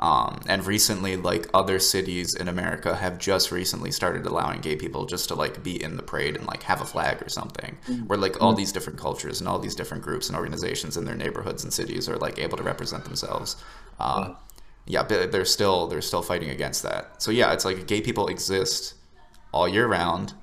[0.00, 5.06] um, and recently like other cities in america have just recently started allowing gay people
[5.06, 7.76] just to like be in the parade and like have a flag or something.
[8.06, 11.14] Where like all these different cultures and all these different groups and organizations in their
[11.14, 13.56] neighborhoods and cities are like able to represent themselves.
[13.98, 14.34] Uh,
[14.86, 15.02] yeah.
[15.02, 17.22] but they're still they're still fighting against that.
[17.22, 18.94] So yeah it's like gay people exist
[19.52, 20.34] all year round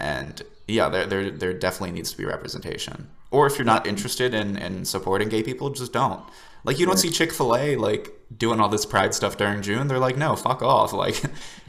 [0.00, 3.08] and yeah there, there there definitely needs to be representation.
[3.30, 6.22] Or if you're not interested in in supporting gay people just don't
[6.64, 9.86] like you don't see chick-fil-a like doing all this pride stuff during june.
[9.86, 10.92] They're like no fuck off.
[11.04, 11.22] Like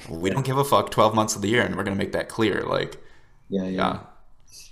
[0.10, 2.30] we don't give a fuck 12 months of the year and we're gonna make that
[2.30, 2.64] clear.
[2.64, 2.98] Like
[3.50, 3.70] Yeah, yeah.
[3.70, 4.00] yeah.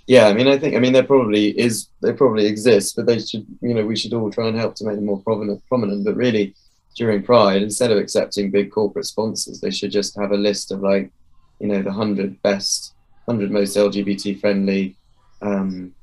[0.06, 3.18] Yeah, I mean, I think, I mean, there probably is, they probably exist, but they
[3.18, 5.66] should, you know, we should all try and help to make them more prominent.
[5.66, 6.54] Prominent, but really,
[6.94, 10.80] during Pride, instead of accepting big corporate sponsors, they should just have a list of
[10.80, 11.10] like,
[11.58, 12.94] you know, the hundred best,
[13.26, 14.94] hundred most LGBT friendly,
[15.42, 15.94] um,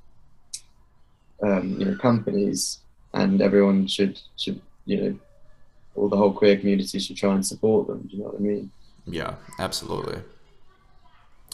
[1.44, 2.80] um, you know, companies,
[3.14, 5.20] and everyone should should, you know,
[5.96, 8.04] all the whole queer community should try and support them.
[8.08, 8.72] Do you know what I mean?
[9.06, 10.24] Yeah, absolutely.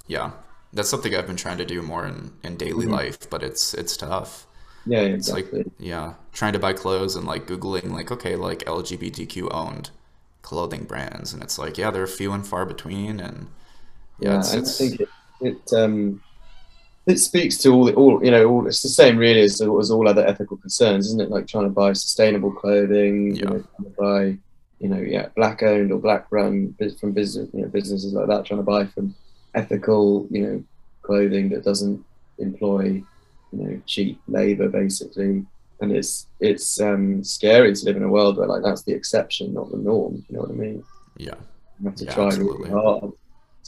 [0.07, 0.31] Yeah,
[0.73, 3.01] that's something I've been trying to do more in, in daily Mhm.
[3.01, 4.47] life, but it's it's tough.
[4.85, 5.47] Yeah, It's like
[5.79, 9.91] yeah, trying to buy clothes and like googling like okay, like LGBTQ owned
[10.43, 13.49] clothing brands, and it's like yeah, they're few and far between, and
[14.19, 16.21] yeah, Yeah, it's, it's I think it, it um
[17.07, 19.91] it speaks to all the all you know all it's the same really as, as
[19.91, 21.29] all other ethical concerns, isn't it?
[21.29, 24.37] Like trying to buy sustainable clothing, you know, trying to buy
[24.79, 28.45] you know yeah black owned or black run from business you know businesses like that,
[28.45, 29.15] trying to buy from
[29.55, 30.63] ethical you know
[31.01, 32.03] clothing that doesn't
[32.39, 33.05] employ you
[33.53, 35.45] know cheap labor basically.
[35.79, 39.53] And it's it's um, scary to live in a world where like that's the exception,
[39.53, 40.25] not the norm.
[40.27, 40.83] You know what I mean?
[41.17, 41.35] yeah,
[41.79, 42.69] You have to Yeah, try absolutely.
[42.69, 43.11] really hard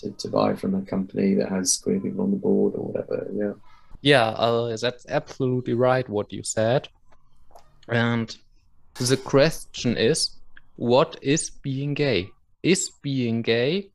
[0.01, 3.27] to, to buy from a company that has queer people on the board or whatever.
[3.33, 3.53] Yeah.
[4.01, 6.87] Yeah, uh, that's absolutely right what you said.
[7.87, 8.33] And
[8.97, 10.39] the question is,
[10.75, 12.29] what is being gay?
[12.63, 13.91] Is being gay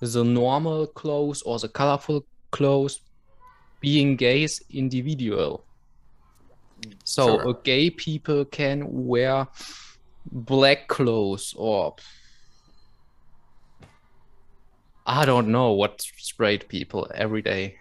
[0.00, 3.00] the normal clothes or the colorful clothes?
[3.80, 5.66] Being gay is individual.
[7.04, 7.54] So Sure.
[7.64, 9.48] gay people can wear
[10.30, 11.96] black clothes or
[15.06, 17.76] I don't know what straight people every day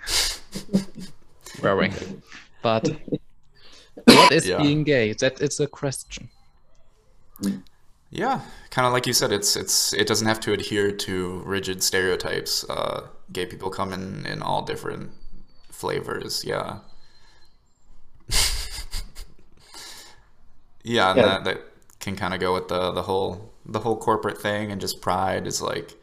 [1.61, 1.93] wearing.
[2.61, 2.87] But
[4.05, 4.57] what is Yeah.
[4.61, 5.13] being gay?
[5.13, 6.29] That it's a question.
[8.11, 8.41] yeah.
[8.69, 12.63] Kind of like you said, it's it's it doesn't have to adhere to rigid stereotypes.
[12.69, 15.11] Uh, gay people come in in all different
[15.71, 16.43] flavors.
[16.45, 16.79] Yeah.
[20.83, 21.25] yeah, and Yeah.
[21.25, 21.61] that that
[21.99, 25.47] can kind of go with the the whole the whole corporate thing and just pride
[25.47, 25.95] is like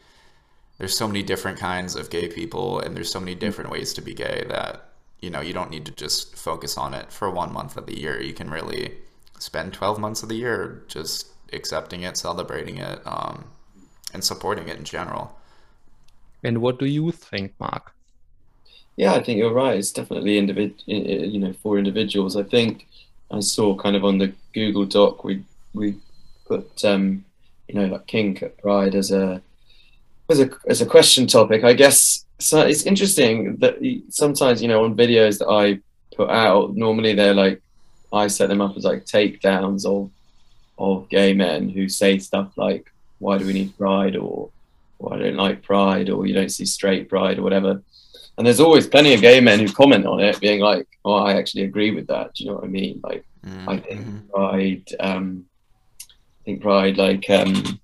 [0.78, 4.02] there's so many different kinds of gay people and there's so many different ways to
[4.02, 7.52] be gay that you know you don't need to just focus on it for one
[7.52, 8.94] month of the year you can really
[9.38, 13.44] spend 12 months of the year just accepting it celebrating it um,
[14.12, 15.36] and supporting it in general
[16.44, 17.94] And what do you think, Mark?
[18.96, 19.78] Yeah, I think you're right.
[19.78, 22.36] It's definitely individ, you know, for individuals.
[22.36, 22.86] I think
[23.30, 25.98] I saw kind of on the Google Doc we we
[26.46, 27.24] put um,
[27.68, 29.42] you know like kink at Pride as a
[30.30, 31.64] as a as a question topic.
[31.64, 32.60] I guess so.
[32.62, 33.76] It's interesting that
[34.10, 35.78] sometimes you know on videos that I
[36.16, 37.60] put out, normally they're like
[38.12, 40.10] I set them up as like takedowns of
[40.78, 44.50] of gay men who say stuff like, "Why do we need Pride?" or
[44.98, 47.82] "Well, I don't like Pride," or "You don't see straight Pride," or whatever.
[48.38, 51.34] And there's always plenty of gay men who comment on it, being like, "Oh, I
[51.34, 53.00] actually agree with that." Do you know what I mean?
[53.02, 54.30] Like, Mm, I think mhm.
[54.30, 55.44] Pride, um,
[56.00, 57.80] I think Pride, like, um,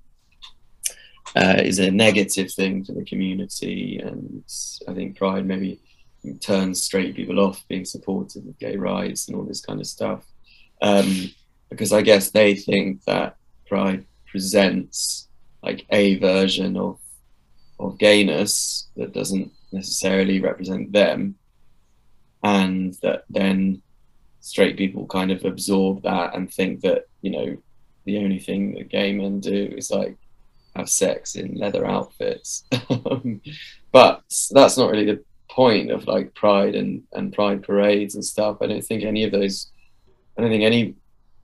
[1.36, 4.42] uh, is a negative thing for the community, and
[4.86, 5.80] I think Pride maybe
[6.40, 10.24] turns straight people off being supportive of gay rights and all this kind of stuff,
[10.82, 11.30] um,
[11.70, 13.36] because I guess they think that
[13.66, 15.28] Pride presents
[15.62, 16.98] like a version of
[17.80, 21.36] of gayness that doesn't necessarily represent them,
[22.42, 23.82] and that then
[24.40, 27.56] straight people kind of absorb that and think that you know
[28.06, 30.16] the only thing that gay men do is like
[30.78, 32.64] have sex in leather outfits
[33.92, 38.58] but that's not really the point of like pride and and pride parades and stuff
[38.60, 39.70] i don't think any of those
[40.36, 40.94] i don't think any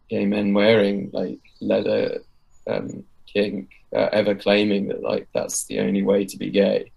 [0.09, 2.21] gay men wearing like leather
[2.67, 6.91] um, kink uh, ever claiming that like that's the only way to be gay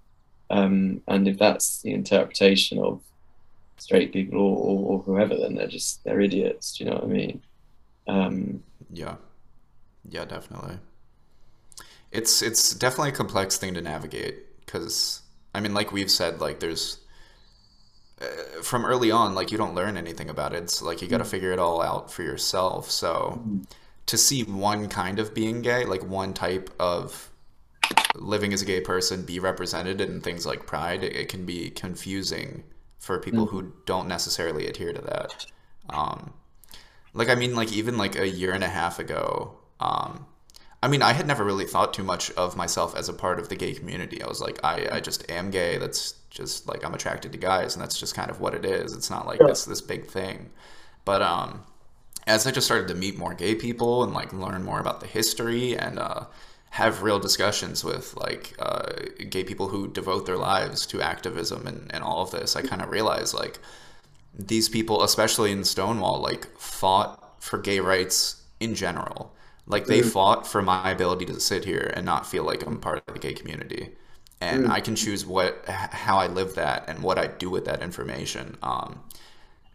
[0.50, 3.02] um, and if that's the interpretation of
[3.78, 6.76] straight people or, or, or, whoever, then they're just they're idiots.
[6.76, 7.42] Do you know what I mean?
[8.08, 9.16] Um, yeah,
[10.10, 10.80] yeah, definitely.
[12.12, 15.22] It's it's definitely a complex thing to navigate because
[15.54, 17.00] I mean, like we've said, like there's
[18.22, 20.64] uh, from early on, like you don't learn anything about it.
[20.64, 21.32] It's like you got to mm.
[21.32, 22.90] figure it all out for yourself.
[22.90, 23.62] So mm-hmm.
[24.08, 27.30] to see one kind of being gay, like one type of
[28.16, 31.70] living as a gay person be represented in things like pride, it, it can be
[31.70, 32.64] confusing
[33.00, 33.52] for people mm.
[33.52, 35.46] who don't necessarily adhere to that.
[35.90, 36.34] Um,
[37.14, 40.26] like I mean, like even like a year and a half ago, um,
[40.82, 43.50] I mean, I had never really thought too much of myself as a part of
[43.50, 44.22] the gay community.
[44.22, 45.78] I was like, I, I just am gay.
[45.78, 48.94] That's just like I'm attracted to guys, and that's just kind of what it is.
[48.94, 49.48] It's not like yeah.
[49.48, 50.52] this this big thing.
[51.04, 51.64] But um,
[52.28, 55.08] as I just started to meet more gay people and like learn more about the
[55.08, 56.26] history and uh,
[56.72, 58.92] have real discussions with like uh,
[59.30, 62.82] gay people who devote their lives to activism and, and all of this, I kind
[62.82, 63.60] of realized like
[64.38, 69.34] these people, especially in Stonewall, like fought for gay rights in general.
[69.68, 70.10] Like they mm.
[70.10, 73.20] fought for my ability to sit here and not feel like I'm part of the
[73.20, 73.90] gay community,
[74.40, 74.70] and mm.
[74.70, 78.58] I can choose what how I live that and what I do with that information.
[78.64, 79.02] Um,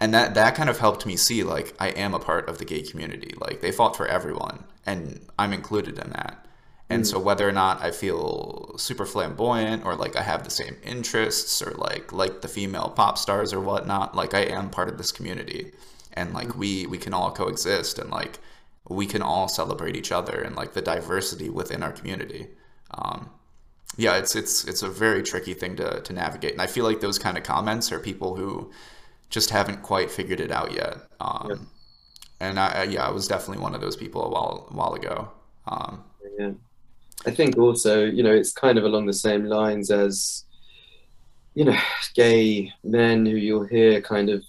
[0.00, 2.64] and that that kind of helped me see like I am a part of the
[2.64, 3.34] gay community.
[3.38, 6.46] Like they fought for everyone, and I'm included in that.
[6.88, 7.06] And mm.
[7.06, 11.62] so whether or not I feel super flamboyant or like I have the same interests
[11.62, 15.12] or like like the female pop stars or whatnot, like I am part of this
[15.12, 15.72] community.
[16.14, 16.56] And like mm.
[16.56, 18.38] we we can all coexist and like
[18.88, 22.48] we can all celebrate each other and like the diversity within our community.
[22.90, 23.30] Um,
[23.96, 26.52] yeah, it's it's it's a very tricky thing to to navigate.
[26.52, 28.70] And I feel like those kind of comments are people who
[29.30, 30.96] just haven't quite figured it out yet.
[31.20, 31.56] Um, yeah.
[32.40, 35.30] And I, yeah, I was definitely one of those people a while a while ago.
[35.66, 36.04] Um,
[36.38, 36.52] yeah.
[37.26, 40.44] I think also, you know, it's kind of along the same lines as,
[41.54, 41.78] you know,
[42.14, 44.42] gay men who you'll hear kind of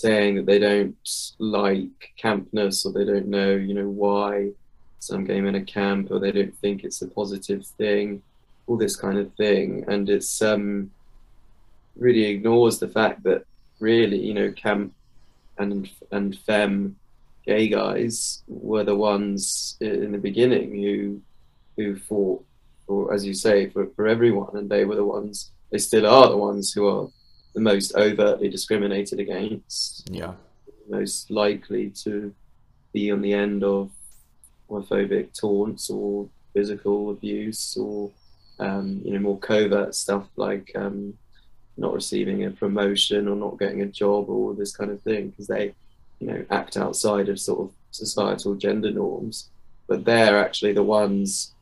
[0.00, 0.96] saying that they don't
[1.38, 4.50] like campness or they don't know, you know, why
[4.98, 8.22] some gay men are camp or they don't think it's a positive thing,
[8.66, 9.84] all this kind of thing.
[9.88, 10.90] And it's um,
[11.96, 13.44] really ignores the fact that
[13.78, 14.94] really, you know, camp
[15.58, 16.96] and and femme
[17.44, 21.20] gay guys were the ones in the beginning who
[21.76, 22.44] who fought
[22.86, 26.28] for, as you say, for, for everyone, and they were the ones, they still are
[26.28, 27.08] the ones who are
[27.54, 30.08] the most overtly discriminated against.
[30.10, 30.34] Yeah.
[30.88, 32.34] Most likely to
[32.92, 33.90] be on the end of
[34.68, 38.10] homophobic taunts or physical abuse or
[38.58, 41.14] um, you know more covert stuff like um,
[41.76, 45.46] not receiving a promotion or not getting a job or this kind of thing because
[45.46, 45.74] they
[46.18, 49.48] you know act outside of sort of societal gender norms
[49.88, 51.52] but they're actually the ones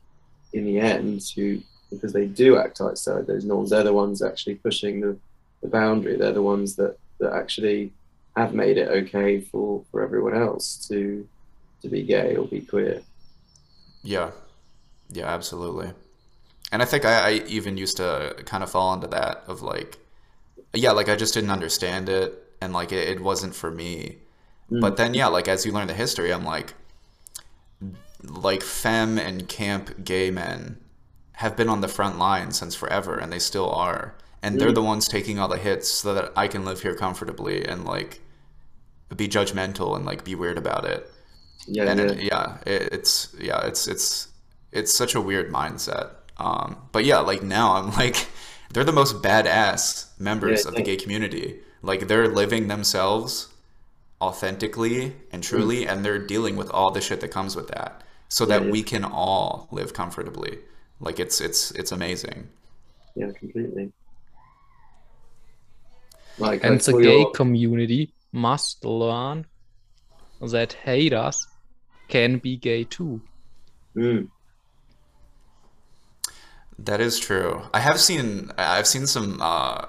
[0.53, 4.55] in the end who because they do act outside those norms they're the ones actually
[4.55, 5.17] pushing the,
[5.61, 6.15] the boundary.
[6.17, 7.91] They're the ones that that actually
[8.35, 11.27] have made it okay for for everyone else to
[11.81, 13.01] to be gay or be queer.
[14.03, 14.31] Yeah.
[15.09, 15.91] Yeah absolutely.
[16.71, 19.97] And i think i, I even used to kind of fall into that of like
[20.73, 24.17] yeah like i just didn't understand it and like it, it wasn't for me.
[24.71, 24.79] Mm.
[24.79, 26.75] but then yeah like as you learn the history i'm like
[28.23, 30.77] like femme and camp gay men
[31.33, 34.83] have been on the front line since forever and they still are and they're the
[34.83, 38.21] ones taking all the hits so that I can live here comfortably and like
[39.15, 41.11] be judgmental and like be weird about it.
[41.67, 44.29] Yeah, and yeah, it, yeah it, it's yeah, it's it's
[44.71, 46.11] it's such a weird mindset.
[46.37, 48.27] Um, but yeah, like now I'm like
[48.73, 51.59] they're the most badass members yeah, of the gay community.
[51.81, 53.53] Like they're living themselves
[54.21, 55.91] authentically and truly, mm.
[55.91, 58.83] and they're dealing with all the shit that comes with that so that yeah, we
[58.83, 60.59] can all live comfortably.
[60.99, 62.47] Like it's it's it's amazing.
[63.15, 63.91] Yeah, completely.
[66.39, 67.31] Like, and the gay your...
[67.31, 69.45] community must learn
[70.41, 71.45] that haters
[72.07, 73.21] can be gay too.
[73.95, 74.29] Mm.
[76.77, 77.61] That is true.
[77.73, 79.85] I have seen I've seen some uh,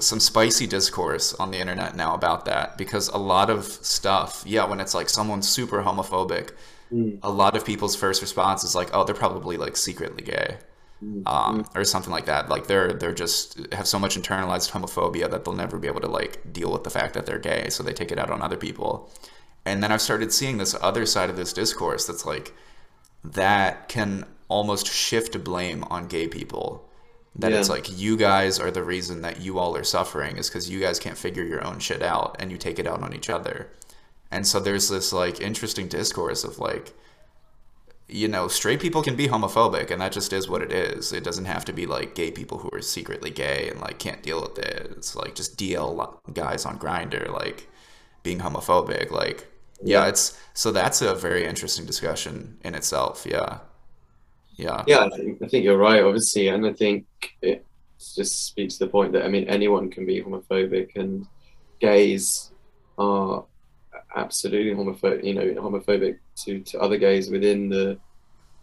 [0.00, 4.64] some spicy discourse on the internet now about that because a lot of stuff, yeah,
[4.66, 6.50] when it's like someone's super homophobic,
[6.92, 7.18] mm.
[7.22, 10.58] a lot of people's first response is like, "Oh, they're probably like secretly gay,"
[11.26, 12.48] um, or something like that.
[12.48, 16.08] Like they're they're just have so much internalized homophobia that they'll never be able to
[16.08, 18.56] like deal with the fact that they're gay, so they take it out on other
[18.56, 19.10] people.
[19.64, 22.54] And then I've started seeing this other side of this discourse that's like
[23.24, 26.88] that can almost shift blame on gay people.
[27.38, 27.58] That yeah.
[27.58, 30.80] it's like you guys are the reason that you all are suffering is because you
[30.80, 33.68] guys can't figure your own shit out and you take it out on each other.
[34.30, 36.94] And so there's this like interesting discourse of like
[38.08, 41.12] you know, straight people can be homophobic, and that just is what it is.
[41.12, 44.22] It doesn't have to be like gay people who are secretly gay and like can't
[44.22, 44.92] deal with it.
[44.96, 47.68] It's like just DL guys on Grindr, like
[48.22, 49.10] being homophobic.
[49.10, 49.48] Like,
[49.82, 53.26] yeah, yeah, it's so that's a very interesting discussion in itself.
[53.28, 53.58] Yeah,
[54.54, 55.08] yeah, yeah.
[55.12, 57.06] I think I think you're right, obviously, and I think
[57.42, 57.66] it
[58.14, 61.26] just speaks to the point that I mean anyone can be homophobic, and
[61.80, 62.52] gays
[62.98, 63.44] are
[64.16, 67.98] absolutely homophobic, you know, homophobic to, to other gays within the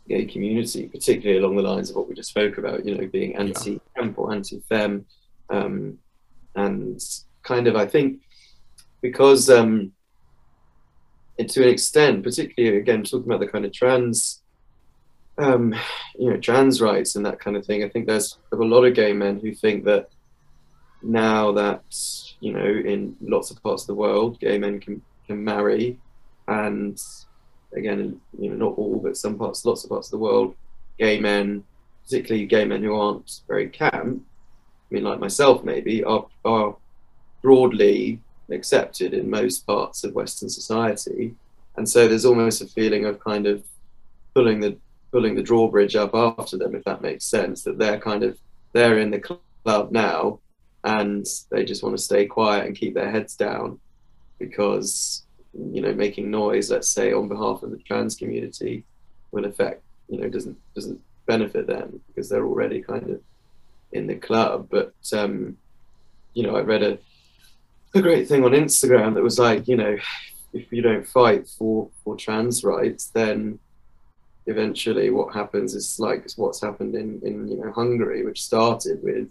[0.07, 3.35] gay community, particularly along the lines of what we just spoke about, you know, being
[3.35, 5.05] anti-camp or anti-fem,
[5.49, 5.97] um,
[6.55, 7.01] and
[7.43, 8.21] kind of, I think,
[9.01, 9.93] because um,
[11.37, 14.41] to an extent, particularly again talking about the kind of trans,
[15.37, 15.73] um,
[16.17, 17.83] you know, trans rights and that kind of thing.
[17.83, 20.09] I think there's a lot of gay men who think that
[21.01, 21.83] now that
[22.39, 25.97] you know, in lots of parts of the world, gay men can can marry,
[26.47, 27.01] and
[27.75, 30.55] again, you know, not all, but some parts, lots of parts of the world,
[30.99, 31.63] gay men,
[32.03, 34.23] particularly gay men who aren't very camp,
[34.93, 36.75] I mean, like myself, maybe, are are
[37.41, 38.21] broadly
[38.51, 41.35] accepted in most parts of Western society,
[41.75, 43.63] and so there's almost a feeling of kind of
[44.35, 44.77] pulling the
[45.11, 47.63] pulling the drawbridge up after them, if that makes sense.
[47.63, 48.37] That they're kind of
[48.73, 50.39] they're in the club now,
[50.83, 53.79] and they just want to stay quiet and keep their heads down
[54.47, 55.23] because
[55.53, 58.83] you know making noise, let's say, on behalf of the trans community,
[59.31, 63.21] will affect you know doesn't doesn't benefit them because they're already kind of
[63.91, 64.67] in the club.
[64.69, 65.57] But um,
[66.33, 66.97] you know, I read a
[67.95, 69.95] a great thing on Instagram that was like, you know,
[70.51, 73.59] if you don't fight for for trans rights, then
[74.45, 79.29] eventually what happens is like what's happened in in you know Hungary, which started with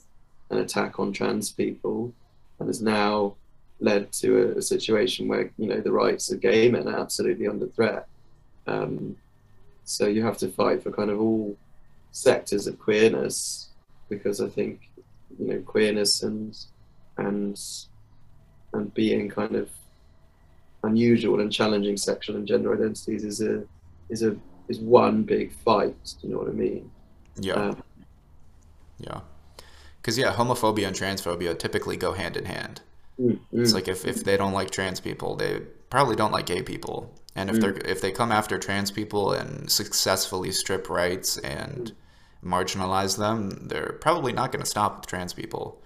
[0.51, 2.13] an attack on trans people
[2.59, 3.35] and is now
[3.83, 7.49] led to a, a, situation where you know the rights of gay men are absolutely
[7.49, 8.07] under threat.
[8.67, 9.17] Um,
[9.85, 11.57] so you have to fight for kind of all
[12.13, 13.71] sectors of queerness
[14.09, 14.89] because I think
[15.39, 16.57] you know queerness and
[17.19, 17.61] and
[18.73, 19.69] and being kind of
[20.85, 23.65] unusual and challenging sexual and gender identities is a
[24.09, 24.37] is a
[24.69, 25.97] is one big fight.
[26.21, 26.91] Do you know what I mean?
[27.37, 27.55] Yeah.
[27.55, 27.83] Um,
[28.99, 29.21] yeah.
[30.01, 32.81] Because yeah, homophobia and transphobia typically go hand in hand.
[33.21, 33.61] Mm-hmm.
[33.61, 35.61] It's like if, if they don't like trans people, they
[35.91, 37.15] probably don't like gay people.
[37.35, 37.61] And if mm.
[37.61, 41.93] they're if they come after trans people and successfully strip rights and
[42.45, 45.83] marginalize them, they're probably not going to stop with trans people.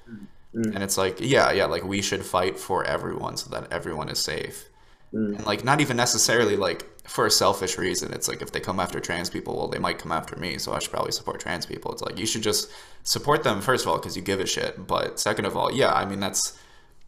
[0.55, 0.75] Mm.
[0.75, 4.19] And it's like, yeah, yeah, like we should fight for everyone so that everyone is
[4.19, 4.69] safe.
[5.15, 5.37] Mm.
[5.37, 8.13] And like not even necessarily like for a selfish reason.
[8.13, 10.73] It's like if they come after trans people, well, they might come after me, so
[10.73, 11.93] I should probably support trans people.
[11.93, 12.71] It's like you should just
[13.05, 15.93] support them first of all because you give a shit, but second of all, yeah,
[15.93, 16.59] I mean that's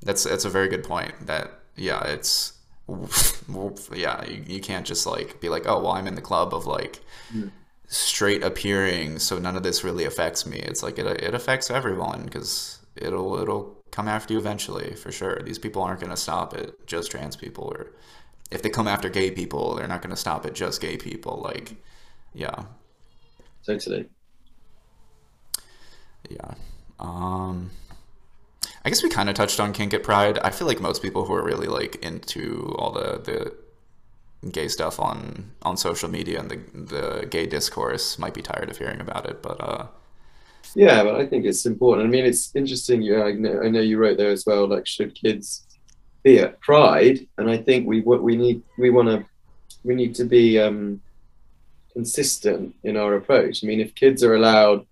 [0.03, 1.27] that's that's a very good point.
[1.27, 2.55] That yeah, it's
[3.95, 6.67] yeah, you, you can't just like be like, oh well, I'm in the club of
[6.67, 7.01] like
[7.33, 7.51] mm.
[7.87, 10.59] straight appearing, so none of this really affects me.
[10.59, 15.41] It's like it it affects everyone because it'll it'll come after you eventually for sure.
[15.43, 17.93] These people aren't going to stop at just trans people, or
[18.51, 21.41] if they come after gay people, they're not going to stop at just gay people.
[21.43, 21.77] Like,
[22.33, 22.65] yeah,
[23.67, 24.09] totally.
[26.31, 26.55] Yeah.
[26.99, 27.71] Um.
[28.85, 30.39] I guess we kind of touched on kink at Pride.
[30.39, 35.01] I feel like most people who are really like into all the the gay stuff
[35.01, 39.29] on on social media and the the gay discourse might be tired of hearing about
[39.29, 39.87] it, but uh
[40.75, 42.07] yeah, but I think it's important.
[42.07, 43.03] I mean, it's interesting.
[43.03, 44.69] Yeah, I know, I know you wrote there as well.
[44.69, 45.67] Like, should kids
[46.23, 47.27] be at Pride?
[47.39, 49.25] And I think we what we need we want to
[49.85, 51.01] we need to be um,
[51.93, 53.65] consistent in our approach.
[53.65, 54.87] I mean, if kids are allowed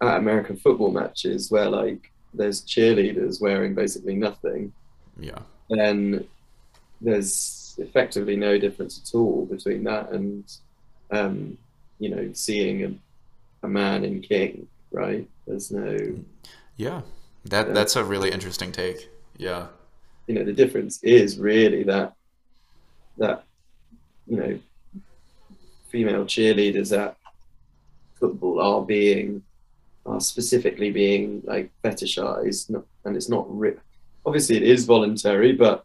[0.00, 4.72] at American football matches where like there's cheerleaders wearing basically nothing,
[5.18, 6.26] yeah, then
[7.00, 10.44] there's effectively no difference at all between that and
[11.10, 11.56] um,
[11.98, 15.28] you know seeing a, a man in kink, right?
[15.46, 15.96] There's no.
[16.76, 17.02] Yeah,
[17.44, 19.10] that that's a really interesting take.
[19.36, 19.66] Yeah.
[20.26, 22.14] You know the difference is really that
[23.18, 23.44] that
[24.26, 24.58] you know
[25.88, 27.16] female cheerleaders at
[28.18, 29.42] football are being
[30.06, 32.70] are specifically being like fetishized,
[33.04, 33.46] and it's not
[34.24, 35.84] obviously it is voluntary, but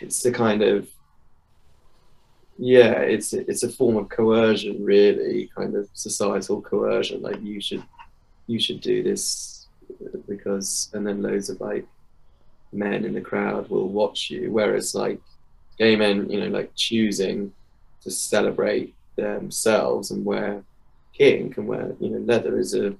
[0.00, 0.88] it's the kind of
[2.62, 7.22] yeah, it's it's a form of coercion, really, kind of societal coercion.
[7.22, 7.82] Like you should
[8.46, 9.66] you should do this
[10.28, 11.86] because, and then loads of like
[12.72, 14.52] men in the crowd will watch you.
[14.52, 15.20] Whereas like
[15.78, 17.52] gay men, you know, like choosing
[18.02, 20.62] to celebrate themselves and wear
[21.20, 22.94] kink and where you know leather is a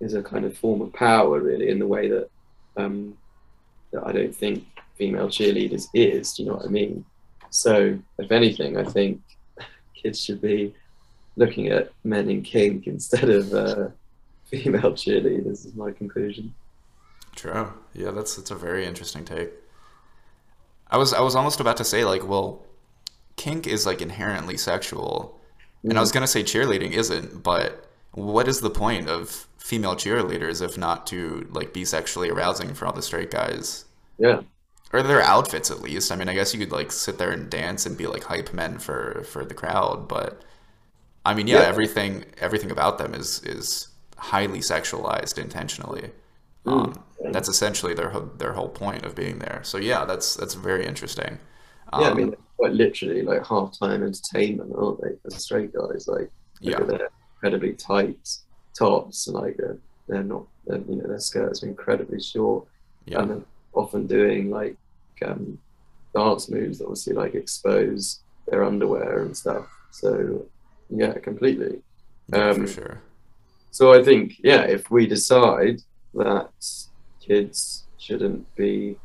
[0.00, 2.28] is a kind of form of power really in the way that
[2.76, 3.16] um,
[3.92, 4.64] that I don't think
[4.96, 6.34] female cheerleaders is.
[6.34, 7.04] Do you know what I mean?
[7.50, 9.20] So if anything, I think
[9.94, 10.74] kids should be
[11.36, 13.88] looking at men in kink instead of uh,
[14.44, 15.66] female cheerleaders.
[15.66, 16.54] Is my conclusion.
[17.34, 17.72] True.
[17.94, 19.50] Yeah, that's that's a very interesting take.
[20.90, 22.62] I was I was almost about to say like, well,
[23.36, 25.39] kink is like inherently sexual,
[25.84, 30.60] and I was gonna say cheerleading isn't, but what is the point of female cheerleaders
[30.62, 33.84] if not to like be sexually arousing for all the straight guys?
[34.18, 34.40] Yeah.
[34.92, 36.10] Or their outfits at least.
[36.10, 38.52] I mean, I guess you could like sit there and dance and be like hype
[38.52, 40.42] men for for the crowd, but
[41.24, 41.66] I mean, yeah, Yeah.
[41.68, 46.10] everything everything about them is is highly sexualized intentionally.
[46.66, 46.92] Um,
[47.32, 49.60] that's essentially their whole- their whole point of being there.
[49.62, 51.38] So yeah, that's that's very interesting.
[51.92, 55.12] Um, Yeah, I mean, quite literally like halftime entertainment, aren't they?
[55.22, 56.30] For straight guys, like
[56.60, 56.80] Yeah.
[56.80, 58.28] they're incredibly tight
[58.78, 62.66] tops, and like they're, they're not, they're, you know, their skirts are incredibly short,
[63.06, 64.76] yeah, and they're often doing like
[65.24, 65.58] um,
[66.14, 69.66] dance moves that obviously like expose their underwear and stuff.
[69.90, 70.44] So
[70.90, 71.80] yeah, completely.
[72.32, 73.02] yeah, um, for sure.
[73.70, 75.80] So I think, yeah, if we decide
[76.14, 76.50] that
[77.26, 78.96] kids shouldn't be,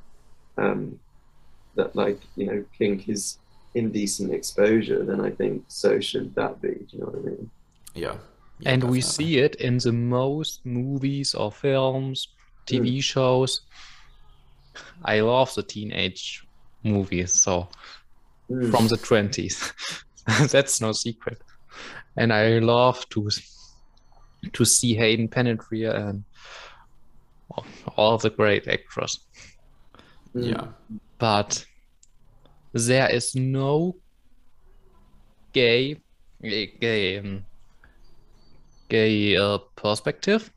[0.58, 1.00] um,
[1.76, 3.38] that like, you know, kink is
[3.76, 6.70] indecent exposure, then I think so should that be.
[6.70, 7.52] Do you know what I mean?
[7.94, 8.16] Yeah.
[8.60, 9.26] Yeah, and we definitely.
[9.26, 12.30] see it in the most movies or films,
[12.66, 13.62] TV shows.
[15.04, 16.44] I love the teenage
[16.84, 17.68] movies, so
[18.50, 18.70] Mm.
[18.72, 19.74] from the 20s.
[20.52, 21.42] That's no secret.
[22.16, 23.30] And I love to
[24.54, 26.24] to see Hayden Panettiere and
[27.98, 29.20] all the great actors.
[30.36, 30.48] Mm.
[30.52, 30.68] Yeah.
[31.18, 31.66] But
[32.76, 33.96] there is no
[35.54, 35.98] gay
[36.42, 37.46] gay gay, um,
[38.92, 40.52] uh, perspective.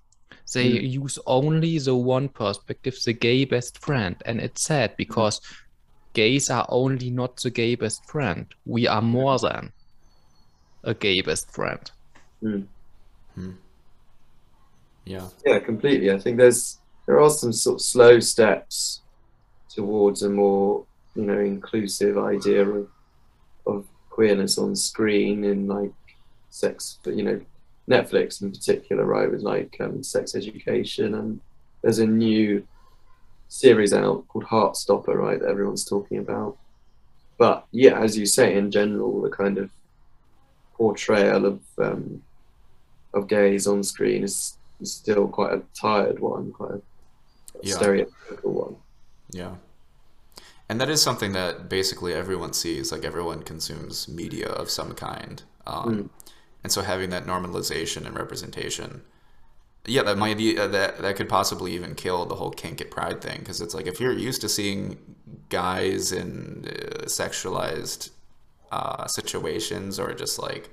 [0.52, 5.40] They use only the one perspective, the gay best friend, and it's sad because
[6.14, 8.46] gays are only not the gay best friend.
[8.64, 9.72] We are more than
[10.82, 11.90] a gay best friend.
[12.42, 12.66] Mm.
[15.04, 15.28] Yeah.
[15.46, 16.10] Yeah, completely.
[16.10, 19.02] I think there's there are some sort of slow steps
[19.68, 20.86] towards a more
[21.18, 22.88] you know inclusive idea of
[23.66, 25.92] of queerness on screen in like
[26.48, 27.40] sex, you know,
[27.90, 31.40] Netflix in particular, right, with like um, sex education, and
[31.82, 32.66] there's a new
[33.48, 36.56] series out called Heartstopper, right, that everyone's talking about.
[37.36, 39.70] But yeah, as you say, in general, the kind of
[40.74, 42.22] portrayal of um,
[43.14, 46.82] of gays on screen is, is still quite a tired one, quite a
[47.62, 47.74] Yeah.
[47.76, 48.76] stereotypical one.
[49.30, 49.54] Yeah.
[50.68, 55.42] And that is something that basically everyone sees, like everyone consumes media of some kind.
[55.66, 56.10] Um,
[56.64, 59.02] And so having that normalization and representation,
[59.86, 62.90] yeah, that might be, uh, that that could possibly even kill the whole kink at
[62.90, 64.98] pride thing because it's like if you're used to seeing
[65.48, 68.10] guys in uh, sexualized
[68.72, 70.70] uh, situations or just like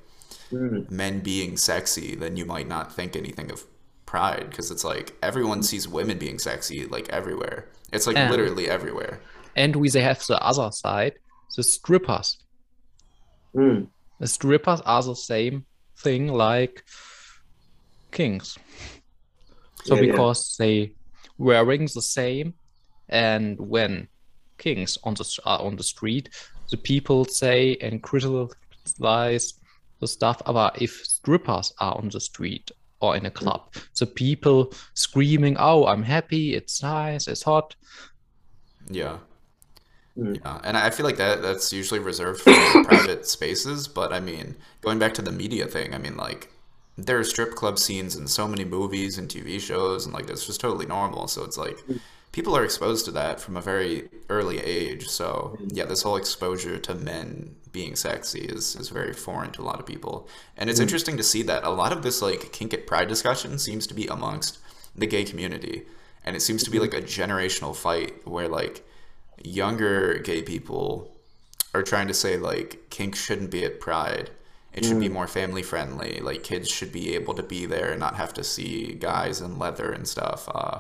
[0.52, 0.90] Mm.
[0.92, 3.66] men being sexy, then you might not think anything of
[4.06, 7.68] pride because it's like everyone sees women being sexy like everywhere.
[7.92, 9.22] It's like literally everywhere.
[9.56, 11.14] And we have the other side,
[11.56, 12.38] the strippers.
[13.56, 13.88] Mm.
[14.20, 15.66] The strippers are the same
[15.98, 16.84] thing like
[18.12, 18.58] kings.
[19.86, 20.12] So Yeah, yeah.
[20.12, 20.94] because they
[21.38, 22.54] wearing the same,
[23.10, 24.08] and when
[24.58, 26.30] kings on the are on the street,
[26.72, 29.54] the people say and criticize
[30.00, 34.74] the stuff about if strippers are on the street or in a club, the people
[34.94, 36.56] screaming, "Oh, I'm happy!
[36.56, 37.28] It's nice!
[37.28, 37.76] It's hot!"
[38.90, 39.18] Yeah.
[40.18, 40.40] Mm.
[40.44, 43.88] Yeah, and I feel like that that's usually reserved for like, private spaces.
[43.88, 46.52] But I mean, going back to the media thing, I mean, like
[46.98, 50.46] there are strip club scenes in so many movies and TV shows, and like that's
[50.46, 51.28] just totally normal.
[51.28, 52.00] So it's like mm.
[52.32, 55.08] people are exposed to that from a very early age.
[55.08, 55.70] So mm.
[55.74, 59.82] yeah, this whole exposure to men being sexy is is very foreign to a lot
[59.82, 60.84] of people, and it's mm.
[60.84, 63.94] interesting to see that a lot of this like kink at pride discussion seems to
[63.94, 64.60] be amongst
[64.96, 65.84] the gay community,
[66.24, 66.94] and it seems to be mm-hmm.
[66.94, 68.88] like a generational fight where like
[69.44, 71.16] younger gay people
[71.74, 74.30] are trying to say like kink shouldn't be at pride
[74.74, 78.00] it should be more family friendly like kids should be able to be there and
[78.00, 80.80] not have to see guys in leather and stuff uh,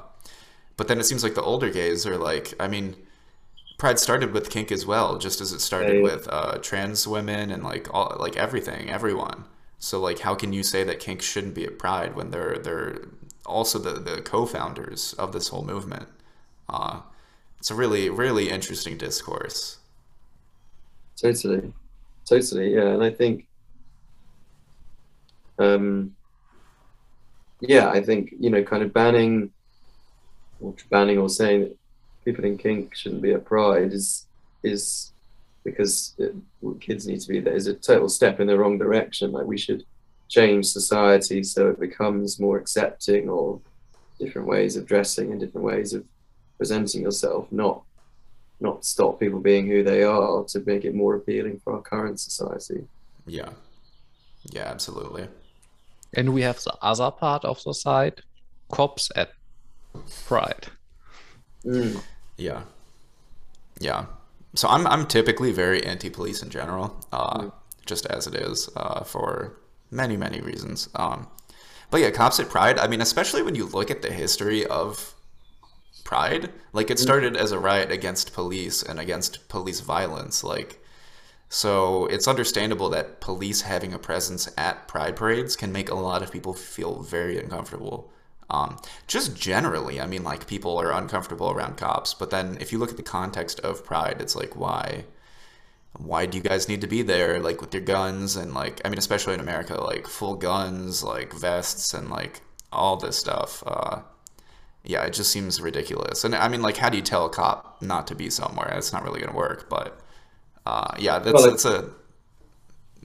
[0.77, 2.95] but then it seems like the older gays are like i mean
[3.77, 7.61] Pride started with kink as well, just as it started with uh, trans women and
[7.61, 9.45] like all like everything, everyone.
[9.79, 13.01] So like, how can you say that kink shouldn't be at Pride when they're they're
[13.45, 16.07] also the the co-founders of this whole movement?
[16.69, 17.01] Uh,
[17.65, 19.79] it's a really really interesting discourse.
[21.19, 21.73] Totally,
[22.23, 22.89] totally, yeah.
[22.89, 23.47] And I think,
[25.57, 26.15] um,
[27.61, 29.49] yeah, I think you know, kind of banning
[30.61, 31.75] or banning or saying that
[32.23, 34.27] people in kink shouldn't be at Pride is
[34.61, 35.11] is
[35.63, 36.35] because it,
[36.79, 39.31] kids need to be there is a total step in the wrong direction.
[39.31, 39.83] Like we should
[40.29, 43.59] change society so it becomes more accepting or
[44.19, 46.05] different ways of dressing and different ways of
[46.57, 47.83] presenting yourself, not
[48.61, 52.19] not stop people being who they are to make it more appealing for our current
[52.19, 52.87] society.
[53.27, 53.49] Yeah.
[54.51, 55.27] Yeah, absolutely.
[56.13, 58.21] And we have the other part of the side,
[58.71, 59.31] cops at
[60.25, 60.67] Pride.
[61.65, 62.01] Mm.
[62.37, 62.61] Yeah.
[63.79, 64.05] Yeah.
[64.53, 67.51] So I'm I'm typically very anti-police in general, uh, Mm.
[67.85, 69.57] just as it is, uh, for
[69.91, 70.89] many many reasons.
[70.95, 71.27] Um,
[71.91, 72.79] but yeah, cops at Pride.
[72.79, 75.14] I mean, especially when you look at the history of
[76.05, 80.43] Pride, like it started as a riot against police and against police violence.
[80.43, 80.79] Like,
[81.49, 86.21] so it's understandable that police having a presence at Pride parades can make a lot
[86.21, 88.11] of people feel very uncomfortable.
[88.51, 88.77] Um,
[89.07, 92.91] just generally, I mean, like people are uncomfortable around cops, but then if you look
[92.91, 95.05] at the context of Pride, it's like, why?
[95.97, 98.89] Why do you guys need to be there, like with your guns and like, I
[98.89, 102.41] mean, especially in America, like full guns, like vests, and like
[102.71, 103.63] all this stuff.
[103.65, 104.01] Uh,
[104.85, 106.23] yeah, it just seems ridiculous.
[106.23, 108.73] And I mean, like, how do you tell a cop not to be somewhere?
[108.77, 109.69] It's not really going to work.
[109.69, 109.99] But
[110.65, 111.89] uh, yeah, that's Well, that's a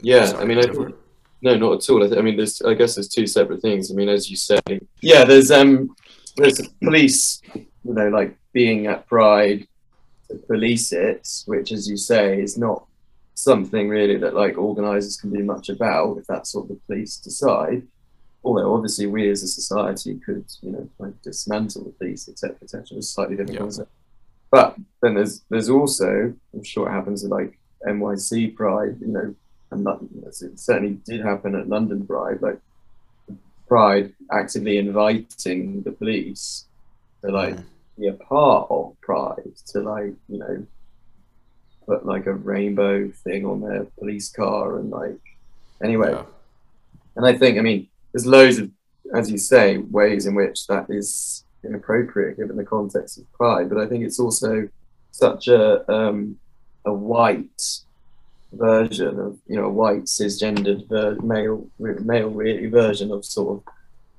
[0.01, 0.97] Yeah, Sorry, I mean, I go for think,
[1.43, 2.05] no, not at all.
[2.05, 3.91] I, th- I mean, there's, I guess there's two separate things.
[3.91, 4.61] I mean, as you say,
[5.01, 5.95] yeah, there's um,
[6.37, 9.67] there's police, you know, like being at Pride
[10.29, 12.87] to police it, which, as you say, is not
[13.35, 17.83] something really that like organisers can do much about if that's what the police decide.
[18.43, 22.99] Although obviously we as a society could, you know, like dismantle the police, etc., etc.
[22.99, 23.61] It's slightly different Yeah.
[23.61, 23.91] concept.
[24.51, 29.35] But then there's there's also, I'm sure it happens at like NYC Pride, you know,
[29.71, 30.01] and that,
[30.43, 32.59] it certainly did happen at London Pride, like
[33.69, 36.65] Pride actively inviting the police
[37.23, 37.65] to like Mm.
[37.99, 40.67] be a part of Pride, to like, you know,
[41.87, 45.21] put like a rainbow thing on their police car and like
[45.83, 46.11] anyway.
[46.13, 46.25] yeah,
[47.17, 48.71] And I think, I mean, there's loads of,
[49.15, 53.69] as you say, ways in which that is inappropriate given the context of pride.
[53.69, 54.69] But I think it's also
[55.13, 56.39] such a um,
[56.85, 57.63] a white
[58.53, 63.75] version of, you know, a white cisgendered ver- male male really version of sort of,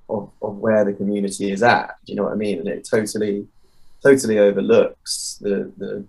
[0.09, 1.95] of of where the community is at.
[2.05, 2.59] Do you know what I mean?
[2.59, 3.47] And it totally
[4.03, 6.05] totally overlooks the the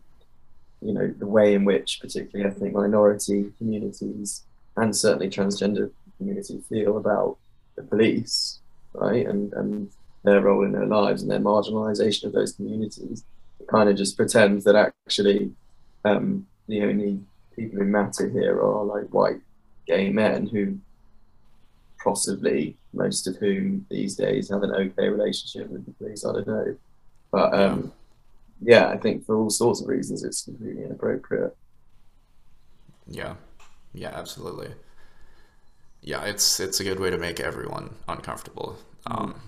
[0.80, 4.42] you know the way in which particularly ethnic minority communities
[4.76, 7.36] and certainly transgender community feel about
[7.82, 8.60] the police,
[8.94, 9.26] right?
[9.26, 9.90] And and
[10.24, 13.24] their role in their lives and their marginalization of those communities.
[13.60, 15.52] It kind of just pretends that actually
[16.04, 17.20] um, the only
[17.54, 19.40] people who matter here are like white
[19.86, 20.78] gay men who
[22.02, 26.24] possibly most of whom these days have an okay relationship with the police.
[26.24, 26.76] I don't know.
[27.30, 27.92] But um,
[28.60, 31.56] yeah, I think for all sorts of reasons it's completely inappropriate.
[33.06, 33.34] yeah,
[33.92, 34.72] yeah, absolutely.
[36.02, 38.78] Yeah, it's it's a good way to make everyone uncomfortable.
[39.06, 39.40] Um,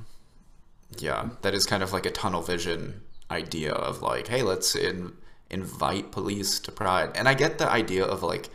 [0.99, 5.13] yeah, that is kind of like a tunnel vision idea of like, hey, let's in,
[5.51, 8.49] invite police to Pride, and I get the idea of like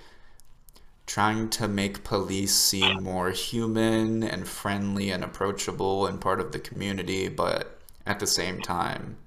[1.06, 6.60] trying to make police seem more human and friendly and approachable and part of the
[6.60, 9.18] community, but at the same time,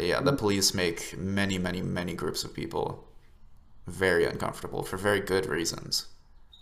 [0.00, 3.06] yeah, the police make many, many, many groups of people
[3.86, 6.06] very uncomfortable for very good reasons.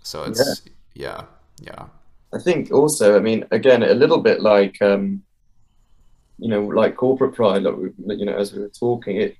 [0.02, 1.24] So it's yeah, yeah,
[1.60, 1.86] yeah.
[2.32, 5.22] I think also, I mean, again, a little bit like, um,
[6.38, 9.36] you know, like corporate pride, like you know, as we were talking, it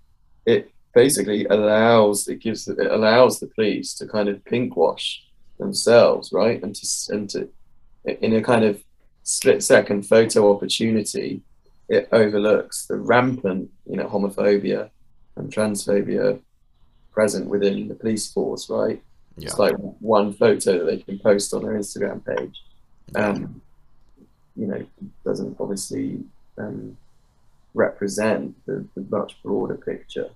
[0.46, 5.24] it basically allows it gives it allows the police to kind of pink wash
[5.58, 7.48] themselves, right, and to and to
[8.04, 8.82] in a kind of
[9.24, 11.42] split second photo opportunity,
[11.88, 14.90] it overlooks the rampant, you know, homophobia
[15.36, 16.40] and transphobia
[17.10, 19.02] present within the police force, right?
[19.36, 22.62] Yeah, It's like one photo that they can post on their Instagram page.
[23.14, 23.60] Um,
[24.56, 24.86] you know,
[25.24, 26.20] doesn't obviously
[26.58, 26.96] um,
[27.74, 30.30] represent the, the much broader picture.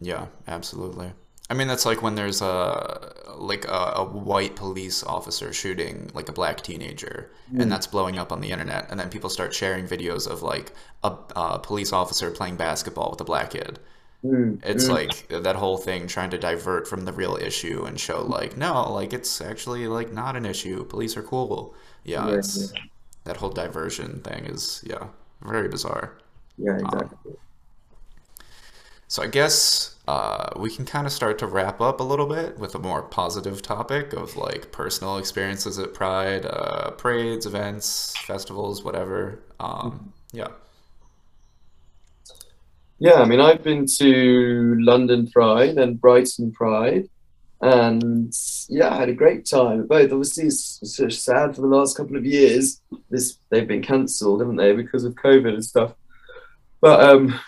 [0.00, 1.12] yeah, absolutely.
[1.48, 6.28] I mean, that's like when there's a like a, a white police officer shooting like
[6.28, 9.86] a black teenager, and that's blowing up on the internet, and then people start sharing
[9.88, 13.80] videos of like a, a police officer playing basketball with a black kid.
[14.24, 14.88] Mm, It's mm.
[14.88, 18.90] like that whole thing trying to divert from the real issue and show like no,
[18.92, 20.84] like it's actually like not an issue.
[20.84, 21.74] Police are cool.
[22.04, 22.72] Yeah, Yeah, it's
[23.24, 25.08] that whole diversion thing is yeah,
[25.42, 26.18] very bizarre.
[26.56, 27.18] yeah, exactly.
[29.08, 32.58] So I guess uh, we can kind of start to wrap up a little bit
[32.58, 38.84] with a more positive topic of like personal experiences at Pride, uh, parades, events, festivals,
[38.84, 39.40] whatever.
[39.58, 40.48] Um, yeah.
[43.00, 47.08] Yeah, I mean, I've been to London Pride and Brighton Pride,
[47.62, 48.30] and
[48.68, 49.86] yeah, I had a great time.
[49.86, 52.82] Both obviously, it's, it's sad for the last couple of years.
[53.08, 55.94] This they've been cancelled, haven't they, because of COVID and stuff.
[56.82, 57.40] But um,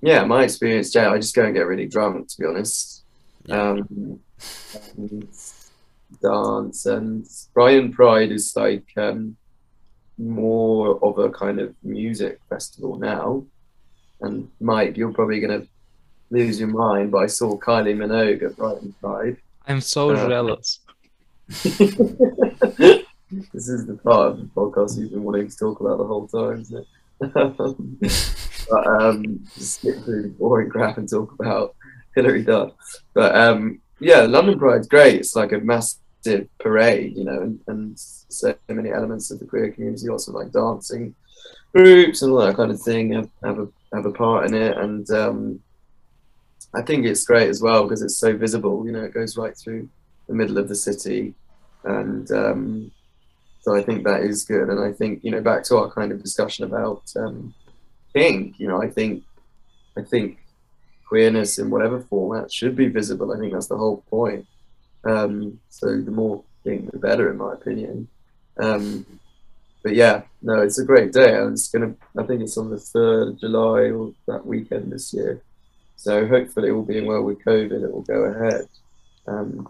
[0.00, 3.04] yeah, my experience, Jay, I just go and get really drunk, to be honest.
[3.44, 3.70] Yeah.
[3.70, 4.20] Um,
[4.96, 5.28] and
[6.20, 9.36] dance and Brighton Pride is like um,
[10.18, 13.44] more of a kind of music festival now.
[14.20, 15.68] And Maik, you're probably going to
[16.30, 19.36] lose your mind, but I saw Kylie Minogue at Brighton Pride.
[19.66, 20.80] I'm so Uh, jealous.
[21.48, 21.70] this
[23.68, 26.60] is the part of the podcast you've been wanting to talk about the whole time,
[26.60, 26.86] isn't it?
[28.70, 31.74] but um, just skip through the boring crap and talk about
[32.14, 32.72] Hilary Duff.
[33.14, 35.16] But um, yeah, London Pride's great.
[35.16, 39.70] It's like a massive parade, you know, and, and so many elements of the queer
[39.70, 41.14] community, lots of like dancing
[41.74, 44.76] groups and all that kind of thing have, have a have a part in it.
[44.76, 45.60] And um,
[46.74, 48.84] I think it's great as well because it's so visible.
[48.86, 49.88] You know, it goes right through
[50.28, 51.34] the middle of the city,
[51.84, 52.90] and um,
[53.60, 54.68] so I think that is good.
[54.68, 57.54] And I think you know back to our kind of discussion about um,
[58.14, 58.58] kink.
[58.58, 59.24] You know, I think
[59.96, 60.38] I think
[61.08, 63.32] queerness in whatever format should be visible.
[63.32, 64.46] I think that's the whole point.
[65.04, 68.08] Um, so the more kink, the better, in my opinion.
[68.58, 69.06] Um,
[69.82, 71.34] but yeah, no, it's a great day.
[71.34, 71.94] and it's gonna.
[72.18, 75.42] I think it's on the third of July or that weekend this year.
[75.96, 78.68] So hopefully, all being well with COVID, it will go ahead.
[79.26, 79.68] Um,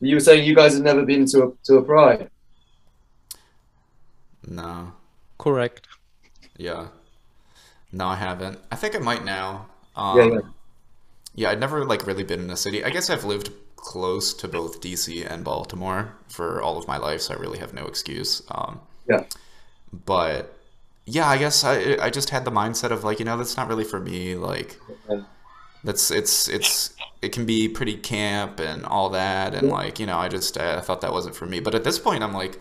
[0.00, 2.30] you were saying you guys have never been to a to a pride.
[4.46, 4.92] No.
[5.38, 5.86] Correct.
[6.56, 6.88] Yeah.
[7.92, 8.58] No, I haven't.
[8.70, 9.66] I think I might now.
[9.96, 10.40] Um, Yeah, yeah.
[11.34, 12.84] yeah, I'd never like really been in a city.
[12.84, 17.20] I guess I've lived close to both DC and Baltimore for all of my life,
[17.22, 18.42] so I really have no excuse.
[18.50, 19.24] Um, Yeah.
[19.92, 20.56] But
[21.06, 23.68] yeah, I guess I I just had the mindset of like, you know, that's not
[23.68, 24.34] really for me.
[24.36, 24.78] Like,
[25.84, 30.18] that's it's it's it can be pretty camp and all that, and like, you know,
[30.18, 31.60] I just I thought that wasn't for me.
[31.60, 32.60] But at this point, I'm like,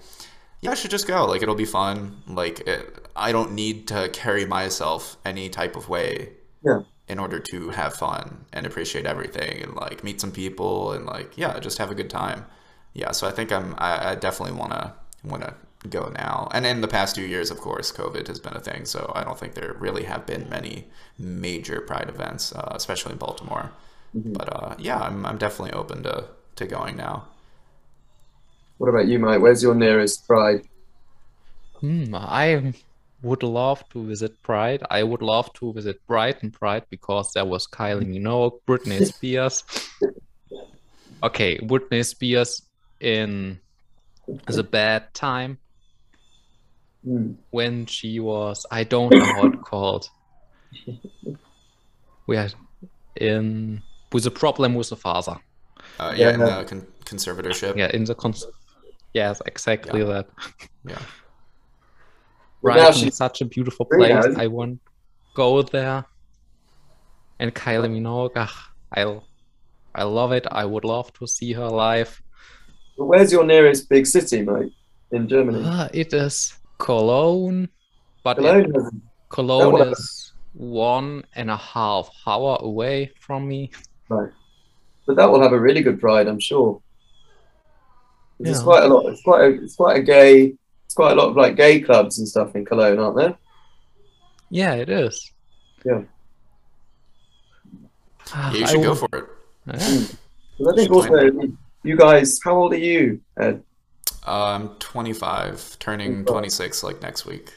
[0.61, 1.25] yeah, I should just go.
[1.25, 2.21] Like, it'll be fun.
[2.27, 6.33] Like, it, I don't need to carry myself any type of way
[6.63, 6.81] Yeah.
[7.07, 11.37] in order to have fun and appreciate everything and like meet some people and like
[11.37, 12.45] yeah, just have a good time.
[12.93, 15.55] Yeah, so I think I'm I, I definitely wanna wanna
[15.89, 16.47] go now.
[16.53, 19.23] And in the past few years, of course, COVID has been a thing, so I
[19.23, 23.71] don't think there really have been many major Pride events, uh, especially in Baltimore.
[24.15, 24.33] Mhm.
[24.33, 26.25] But uh, yeah, I'm I'm definitely open to
[26.55, 27.27] to going now.
[28.77, 29.41] What about you, Maik?
[29.41, 30.63] Where's your nearest pride?
[31.79, 32.73] Hmm, I
[33.21, 34.83] would love to visit Pride.
[34.89, 39.63] I would love to visit Brighton Pride because there was Kylie Minogue, Britney Spears.
[41.23, 42.63] Okay, Britney Spears
[42.99, 43.59] in
[44.47, 45.57] is a bad time
[47.03, 47.31] Hmm.
[47.49, 50.09] when she was I don't know how it called.
[52.27, 52.53] We had
[53.15, 53.81] in
[54.11, 55.37] with a problem with the father.
[55.99, 57.75] Uh, yeah, in the con- conservatorship.
[57.75, 58.45] Yeah, in the cons
[59.13, 60.27] yes, exactly that.
[60.87, 60.99] Yeah.
[62.63, 64.25] But now Brighton she's such a beautiful free now, place.
[64.29, 64.79] isn't I want
[65.33, 66.05] go there.
[67.39, 69.19] And Kylie Minogue, ah, I,
[69.95, 70.45] I love it.
[70.51, 72.21] I would love to see her live.
[72.95, 74.71] But where's your nearest big city, Maik?
[75.11, 75.63] In Germany.
[75.65, 77.69] Ah, it is Cologne,
[78.23, 78.91] but Cologne has
[79.29, 83.71] Cologne one- is one and a half hour away from me.
[84.09, 84.31] Right.
[85.05, 86.81] But that will have a really good pride, I'm sure.
[88.39, 89.05] It's quite a lot.
[89.11, 89.49] It's quite a.
[89.63, 90.55] It's quite a gay.
[90.85, 93.35] It's quite a lot of like gay clubs and stuff in Cologne, aren't there?
[94.49, 95.31] Yeah, it is.
[95.85, 96.01] Yeah.
[98.33, 99.25] Ah, Yeah, you I should go would- for it.
[99.67, 100.69] Yeah.
[100.71, 101.31] I think also
[101.83, 102.39] you guys.
[102.43, 103.21] How old are you?
[103.39, 103.63] Ed?
[104.25, 107.53] Uh, I'm 25, turning 26 like next week.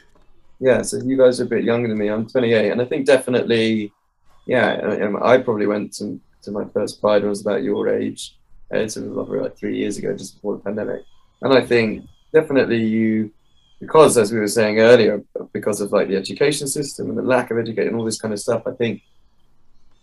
[0.60, 2.08] Yeah, so you guys are a bit younger than me.
[2.08, 3.92] I'm 28, and I think definitely,
[4.46, 7.88] yeah, I, I probably went to, to my first Pride when I was about your
[7.88, 8.36] age.
[8.72, 11.02] Uh, It's like three years ago, just before the pandemic.
[11.42, 13.30] And I think definitely you,
[13.80, 17.50] because as we were saying earlier, because of like the education system and the lack
[17.50, 19.02] of education and all this kind of stuff, I think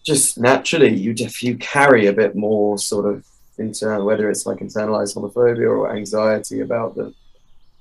[0.06, 3.26] just naturally you just you carry a bit more sort of
[3.58, 7.14] internal, whether it's like internalized homophobia or anxiety about the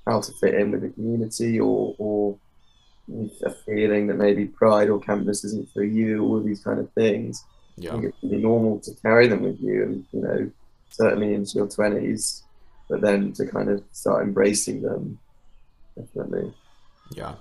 [0.06, 2.36] how to fit in with the community or or
[3.44, 7.44] a feeling that maybe pride or campus isn't for you, all these kind of things.
[7.76, 7.98] Yeah.
[8.02, 10.50] it's really normal to carry them with you, and you know,
[10.90, 12.42] certainly into your twenties,
[12.88, 15.18] but then to kind of start embracing them,
[15.96, 16.52] definitely.
[17.12, 17.34] Yeah.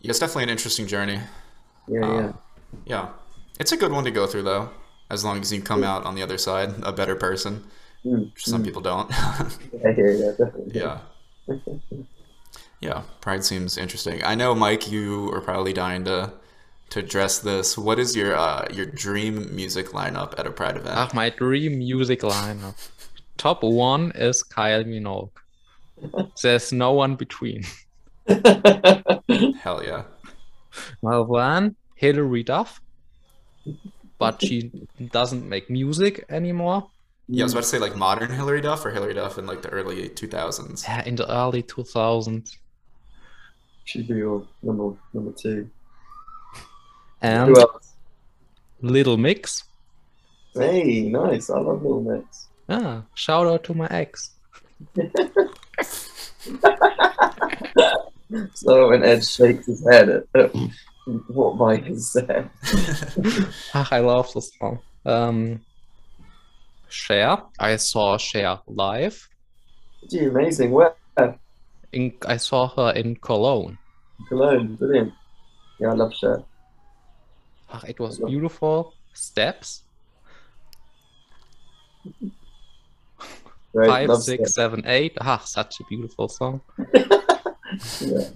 [0.00, 1.20] Yeah, it's definitely an interesting journey.
[1.88, 2.32] Yeah, Um, yeah.
[2.86, 3.08] Yeah.
[3.60, 4.70] It's a good one to go through though,
[5.12, 7.62] as long as you come out on the other side a better person.
[8.04, 8.64] Mm, which Some mm.
[8.64, 9.08] people don't.
[9.10, 10.72] yeah, yeah, yeah, definitely.
[10.74, 10.98] yeah.
[12.80, 14.24] Yeah, Pride seems interesting.
[14.24, 16.32] I know, Maik, you are probably dying to
[16.90, 17.78] to address this.
[17.78, 20.96] What is your uh, your dream music lineup at a Pride event?
[20.96, 22.74] Ah, my dream music lineup.
[23.36, 25.30] Top one is Kylie Minogue.
[26.42, 27.62] There's no one between.
[29.62, 30.02] Hell yeah.
[31.02, 32.80] Well, then Hilary Duff,
[34.22, 34.70] but she
[35.10, 36.88] doesn't make music anymore.
[37.28, 39.62] Yeah, I was about to say like modern Hilary Duff or Hilary Duff in like
[39.62, 40.84] the early 2000s.
[40.84, 42.56] Yeah, in the early 2000s.
[43.84, 45.68] Should be your number number two.
[47.20, 47.94] And Who else?
[48.80, 49.64] Little Mix.
[50.54, 51.50] Hey, nice.
[51.50, 52.48] I love Little Mix.
[52.68, 54.30] Ah, shout out to my ex.
[58.54, 60.54] So when Ed shakes his head at, at
[61.04, 62.50] what Maik has said.
[63.74, 64.78] Ah, I love this song.
[65.04, 65.60] Um,
[66.88, 67.38] Cher.
[67.58, 69.28] I saw Cher live.
[70.08, 70.70] Gee, amazing.
[70.70, 70.94] Where?
[71.92, 73.78] In, I saw her in Cologne.
[74.28, 74.76] Cologne.
[74.76, 75.12] Brilliant.
[75.80, 76.42] Yeah, I love Cher.
[77.70, 78.94] Ah, it was beautiful.
[79.14, 79.82] Steps.
[83.74, 85.16] Five, love six, seven, eight.
[85.20, 86.60] Ah, such a beautiful song.
[88.02, 88.28] Yeah.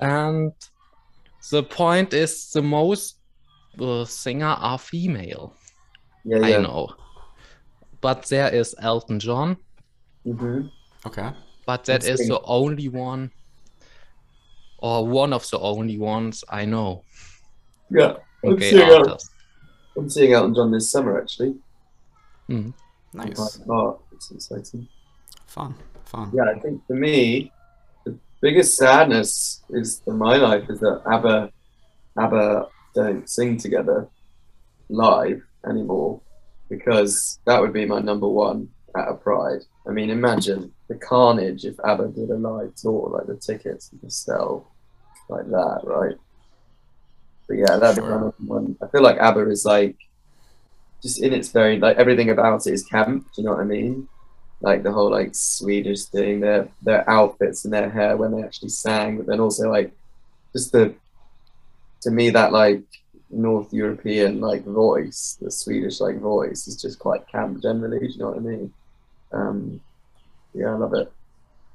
[0.00, 0.52] And
[1.50, 3.18] the point is, the most
[3.80, 5.54] uh, singer are female.
[6.24, 6.88] Yeah, I know.
[8.00, 9.56] But there is Elton John,
[10.24, 10.68] hmm
[11.06, 11.30] Okay.
[11.66, 12.28] but that Let's is sing.
[12.28, 13.30] the only one,
[14.78, 17.02] or one of the only ones I know.
[17.90, 18.16] Yeah.
[18.44, 19.16] I'm seeing, Elton.
[19.96, 21.56] I'm seeing Elton John this summer, actually.
[22.48, 22.72] Mhm.
[23.14, 23.60] Nice.
[23.68, 24.86] Oh, it's exciting.
[25.46, 25.74] Fun.
[26.04, 26.30] Fun.
[26.32, 27.52] Yeah, I think for me, the
[28.40, 31.52] biggest sadness is in my life is that ABBA,
[32.18, 34.08] ABBA don't sing together
[34.88, 36.20] live anymore
[36.68, 39.62] because that would be my number one at a Pride.
[39.86, 44.02] I mean, imagine the carnage if ABBA did a live tour, like the tickets would
[44.02, 44.70] just sell
[45.28, 46.16] like that, right?
[47.46, 48.76] But yeah, that'd be my number one.
[48.82, 49.96] I feel like ABBA is like
[51.02, 53.24] just in its very like everything about it is camp.
[53.34, 54.08] Do you know what I mean?
[54.60, 58.70] Like the whole like Swedish thing, their their outfits and their hair when they actually
[58.70, 59.92] sang, but then also like
[60.52, 60.94] just the
[62.02, 62.82] to me that like
[63.30, 68.00] North European like voice, the Swedish like voice is just quite camp generally.
[68.00, 68.72] Do you know what I mean?
[69.32, 69.80] Um,
[70.54, 71.12] yeah, I love it.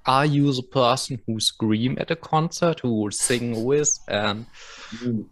[0.06, 4.46] Are you the person who scream at a concert, who will sing with, and
[4.94, 5.26] Mm.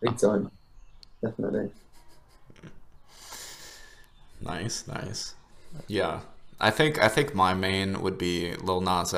[0.00, 0.50] Big time,
[1.22, 1.70] definitely.
[4.40, 5.34] Nice, nice.
[5.88, 6.20] Yeah.
[6.60, 9.14] I think I think my main would be Lil Nas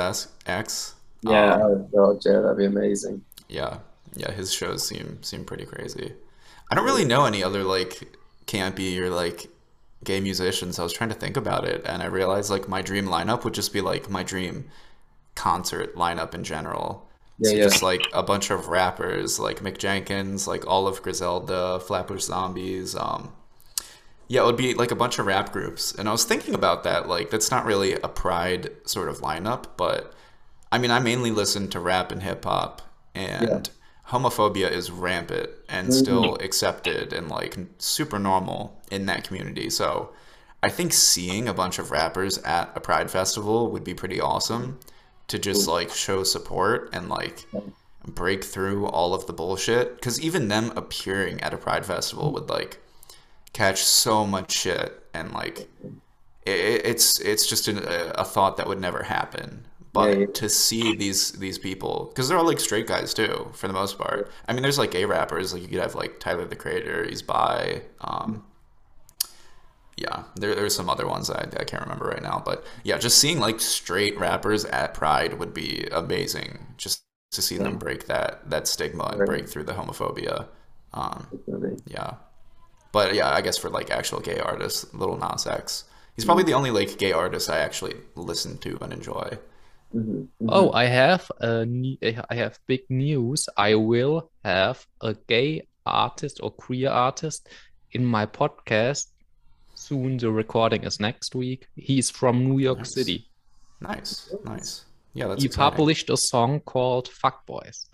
[0.47, 0.95] X.
[1.22, 3.24] Yeah, Um, oh god, yeah, that'd be amazing.
[3.49, 3.78] yeah.
[4.14, 6.14] Yeah, his shows seem seem pretty crazy.
[6.70, 8.16] I don't really know any other like
[8.47, 9.49] campy or like
[10.05, 10.78] gay musicians.
[10.78, 13.55] I was trying to think about it and I realized like my dream lineup would
[13.55, 14.70] just be like my dream
[15.34, 17.09] concert lineup in general.
[17.39, 17.62] Yeah, so yeah.
[17.64, 22.95] just like a bunch of rappers like Mick Jenkins, like all Olive Griselda, Flatbush Zombies,
[22.97, 23.32] um
[24.29, 25.93] yeah, it would be like a bunch of rap groups.
[25.93, 29.64] And I was thinking about that, like that's not really a pride sort of lineup,
[29.77, 30.12] but
[30.72, 32.83] I mean I mainly listen to rap and hip hop
[33.14, 33.61] and Yeah.
[34.12, 35.93] homophobia is rampant and Mhm.
[35.93, 39.70] still accepted and like super normal in that community.
[39.70, 40.11] So
[40.62, 44.79] I think seeing a bunch of rappers at a pride festival would be pretty awesome
[45.29, 47.47] to just like show support and like
[48.07, 52.49] break through all of the bullshit because even them appearing at a pride festival would
[52.49, 52.81] like
[53.57, 55.61] catch so much shit and like
[56.45, 59.67] it, it's it's just an, a, thought that would never happen.
[59.95, 60.27] But Yeah, yeah.
[60.35, 63.97] to see these these people because they're all like straight guys too for the most
[63.97, 64.31] part.
[64.47, 67.23] I mean there's like gay rappers like you could have like tyler the creator he's
[67.23, 68.45] by um
[69.97, 72.43] yeah there, there's some other ones I, I can't remember right now.
[72.45, 77.57] But yeah just seeing like straight rappers at pride would be amazing just to see
[77.57, 80.47] them break that that stigma and break through the homophobia.
[80.93, 81.27] Um
[81.87, 82.17] yeah.
[82.93, 85.84] But yeah, I guess for like actual gay artists, Lil Nas X.
[86.14, 89.39] He's probably the only like gay artist I actually listen to and enjoy.
[89.93, 91.99] hmm Oh, I have a ne-
[92.30, 93.49] I have big news.
[93.57, 97.49] I will have a gay artist or queer artist
[97.93, 99.07] in my podcast
[99.74, 100.16] soon.
[100.16, 101.68] The recording is next week.
[101.76, 102.95] He's from New York Nice.
[102.95, 103.28] City.
[103.80, 104.84] Nice, nice.
[105.12, 105.76] Yeah, that's he exciting.
[105.76, 107.89] published a song called "Fuck Boys."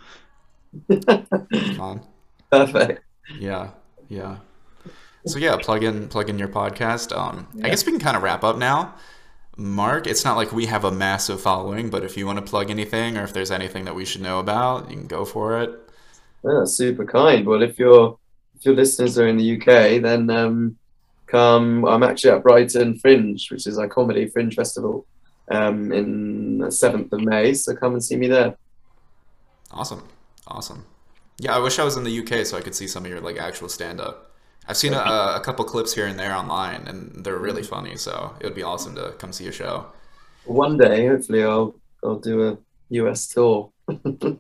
[1.76, 2.00] Fun.
[2.50, 3.02] Perfect.
[3.38, 3.70] Yeah,
[4.08, 4.36] yeah.
[5.26, 7.16] So yeah, plug in plug in your podcast.
[7.16, 8.94] Um, I guess we can kind of wrap up now.
[9.56, 12.70] Mark, it's not like we have a massive following, but if you want to plug
[12.70, 15.78] anything or if there's anything that we should know about, you can go for it.
[16.42, 17.46] Yeah, super kind.
[17.46, 18.18] Well, if your
[18.56, 20.76] if your listeners are in the UK, then um,
[21.26, 21.84] come.
[21.84, 25.06] I'm actually at Brighton Fringe, which is a comedy fringe festival,
[25.50, 27.54] um, in the seventh of May.
[27.54, 28.56] So come and see me there.
[29.70, 30.02] Awesome,
[30.48, 30.84] awesome.
[31.38, 33.20] Yeah, I wish I was in the UK so I could see some of your
[33.20, 34.31] like actual stand up.
[34.68, 34.98] I've seen a,
[35.36, 37.96] a couple clips here and there online, and they're really funny.
[37.96, 39.86] So it would be awesome to come see a show.
[40.44, 42.58] One day, hopefully, I'll I'll do a
[42.90, 43.70] US tour.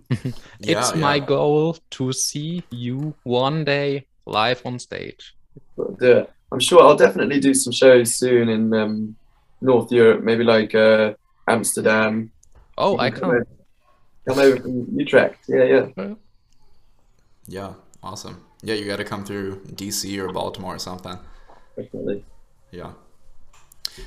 [0.60, 1.26] Yeah, it's my yeah.
[1.26, 5.34] goal to see you one day live on stage.
[5.78, 6.30] I'll do it.
[6.52, 9.16] I'm sure I'll definitely do some shows soon in um,
[9.60, 11.14] North Europe, maybe like uh,
[11.48, 12.30] Amsterdam.
[12.78, 13.30] Oh, I You come.
[13.30, 13.46] over-
[14.28, 15.40] Come over from Utrecht.
[15.48, 16.14] Yeah, yeah.
[17.48, 17.72] Yeah,
[18.04, 18.44] awesome.
[18.62, 21.18] Yeah, you got to come through DC or Baltimore or something.
[21.76, 22.26] Definitely.
[22.72, 22.94] Yeah.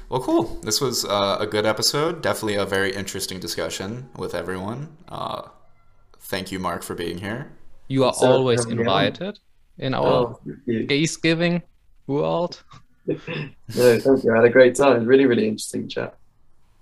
[0.09, 0.59] Well, cool.
[0.63, 2.21] This was uh, a good episode.
[2.21, 4.97] Definitely a very interesting discussion with everyone.
[5.07, 5.49] Uh,
[6.19, 7.51] thank you, Mark, for being here.
[7.87, 9.17] You are So, always have you on?
[9.17, 9.39] invited
[9.79, 10.39] in our Oh,
[10.87, 11.63] Gays Giving
[12.07, 12.63] world.
[13.75, 14.31] No, thank you.
[14.33, 15.05] I had a great time.
[15.05, 16.17] Really, really interesting chat.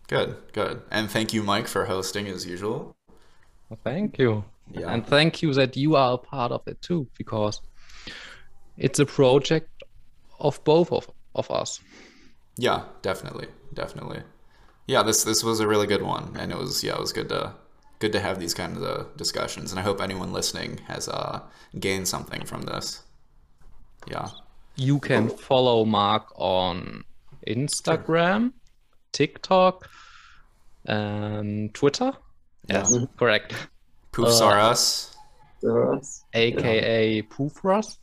[0.07, 0.81] Good, good.
[0.91, 2.95] And thank you, Maik, for hosting as usual.
[3.83, 4.45] Thank you.
[4.73, 4.91] Yeah.
[4.91, 7.61] And thank you that you are a part of it too, because
[8.77, 9.69] it's a project
[10.39, 11.79] of both of, of us.
[12.57, 14.23] Yeah, definitely, definitely.
[14.87, 17.29] Yeah, this this was a really good one, and it was yeah, it was good
[17.29, 17.53] to
[17.99, 21.39] good to have these kinds of discussions, and I hope anyone listening has uh,
[21.79, 23.03] gained something from this.
[24.07, 24.27] Yeah,
[24.75, 27.05] You can follow Mark on
[27.47, 28.51] Instagram,
[29.13, 29.89] TikTok,
[30.85, 32.11] and Twitter.
[32.67, 32.79] Yeah.
[32.79, 33.53] Yes, correct.
[34.13, 35.15] Poofs Uh, are us,
[35.61, 36.23] So, us.
[36.33, 37.97] AKA Poofras.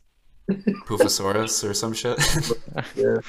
[0.86, 2.18] Poofosaurus or some shit.
[2.96, 3.16] Yeah.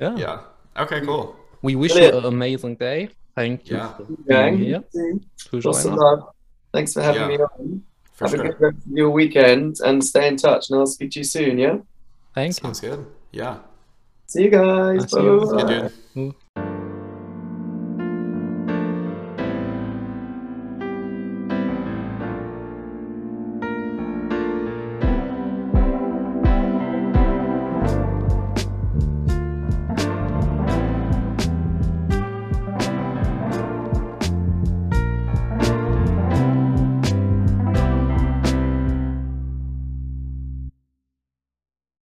[0.00, 0.16] Yeah.
[0.16, 0.40] yeah.
[0.76, 1.36] Okay, cool.
[1.62, 2.14] We wish Brilliant.
[2.14, 3.08] you an amazing day.
[3.36, 4.84] Thank you Yeah, for Gang, being here
[5.50, 6.20] to join Lots of love.
[6.72, 7.28] Thanks for having Yeah.
[7.28, 7.82] me on.
[8.12, 10.70] for Have a good rest of your weekend and stay in touch.
[10.70, 11.58] And I'll speak to you soon.
[11.58, 11.78] Yeah.
[12.34, 12.56] Thanks.
[12.58, 13.06] Sounds good.
[13.32, 13.58] Yeah.
[14.26, 15.02] See you guys.
[15.02, 16.30] I'll see you.
[16.32, 16.34] Bye.